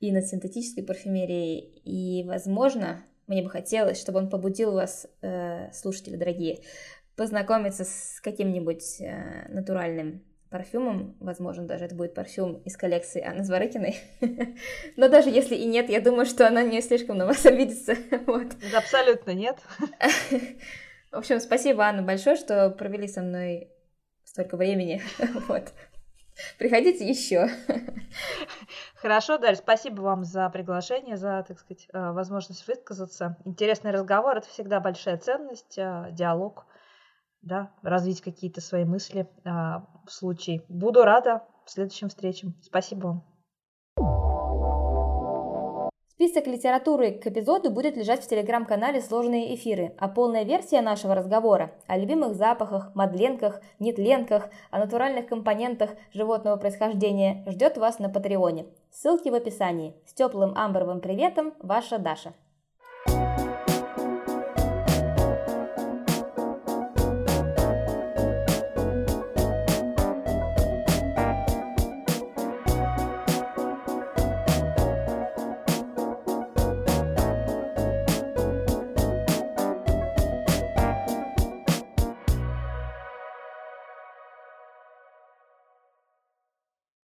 и 0.00 0.12
над 0.12 0.26
синтетической 0.26 0.84
парфюмерией. 0.84 1.80
И, 1.84 2.24
возможно, 2.26 3.04
мне 3.26 3.42
бы 3.42 3.50
хотелось, 3.50 4.00
чтобы 4.00 4.18
он 4.20 4.30
побудил 4.30 4.72
вас, 4.72 5.06
э, 5.22 5.70
слушатели 5.72 6.16
дорогие, 6.16 6.60
познакомиться 7.16 7.84
с 7.84 8.20
каким-нибудь 8.22 9.00
э, 9.00 9.48
натуральным 9.48 10.22
парфюмом. 10.50 11.16
Возможно, 11.20 11.66
даже 11.66 11.84
это 11.84 11.94
будет 11.94 12.14
парфюм 12.14 12.62
из 12.64 12.76
коллекции 12.76 13.22
Анны 13.22 13.44
Зворыкиной. 13.44 13.96
Но 14.96 15.08
даже 15.08 15.28
если 15.28 15.56
и 15.56 15.66
нет, 15.66 15.90
я 15.90 16.00
думаю, 16.00 16.26
что 16.26 16.46
она 16.46 16.62
не 16.62 16.80
слишком 16.80 17.18
на 17.18 17.26
вас 17.26 17.44
обидится. 17.46 17.94
вот. 18.26 18.46
Абсолютно 18.74 19.32
нет. 19.32 19.58
В 21.10 21.16
общем, 21.16 21.40
спасибо, 21.40 21.84
Анна, 21.84 22.02
большое, 22.02 22.36
что 22.36 22.70
провели 22.70 23.08
со 23.08 23.22
мной 23.22 23.70
столько 24.24 24.56
времени. 24.56 25.02
вот. 25.48 25.72
Приходите 26.58 27.08
еще. 27.08 27.48
Хорошо, 28.96 29.38
Дарья, 29.38 29.56
спасибо 29.56 30.00
вам 30.00 30.24
за 30.24 30.48
приглашение, 30.50 31.16
за, 31.16 31.44
так 31.46 31.58
сказать, 31.58 31.86
э, 31.92 32.12
возможность 32.12 32.66
высказаться. 32.66 33.36
Интересный 33.44 33.90
разговор– 33.90 34.36
это 34.38 34.48
всегда 34.48 34.80
большая 34.80 35.18
ценность, 35.18 35.78
э, 35.78 36.08
диалог, 36.12 36.66
да, 37.42 37.72
развить 37.82 38.20
какие-то 38.20 38.60
свои 38.60 38.84
мысли 38.84 39.28
э, 39.44 39.48
в 39.48 40.10
случае. 40.10 40.64
Буду 40.68 41.04
рада 41.04 41.44
в 41.64 41.70
следующем 41.70 42.08
встречам. 42.08 42.54
Спасибо 42.62 43.06
вам. 43.06 43.37
Список 46.18 46.48
литературы 46.48 47.12
к 47.12 47.28
эпизоду 47.28 47.70
будет 47.70 47.96
лежать 47.96 48.24
в 48.24 48.28
телеграм-канале 48.28 49.00
«Сложные 49.00 49.54
эфиры», 49.54 49.94
а 49.98 50.08
полная 50.08 50.42
версия 50.42 50.80
нашего 50.80 51.14
разговора 51.14 51.70
о 51.86 51.96
любимых 51.96 52.34
запахах, 52.34 52.92
мадленках, 52.96 53.60
нетленках, 53.78 54.48
о 54.72 54.80
натуральных 54.80 55.28
компонентах 55.28 55.90
животного 56.12 56.56
происхождения 56.56 57.44
ждет 57.46 57.78
вас 57.78 58.00
на 58.00 58.08
Патреоне. 58.08 58.66
Ссылки 58.90 59.28
в 59.28 59.34
описании. 59.34 59.94
С 60.06 60.12
теплым 60.12 60.58
амбровым 60.58 61.00
приветом, 61.00 61.54
ваша 61.60 61.98
Даша. 61.98 62.34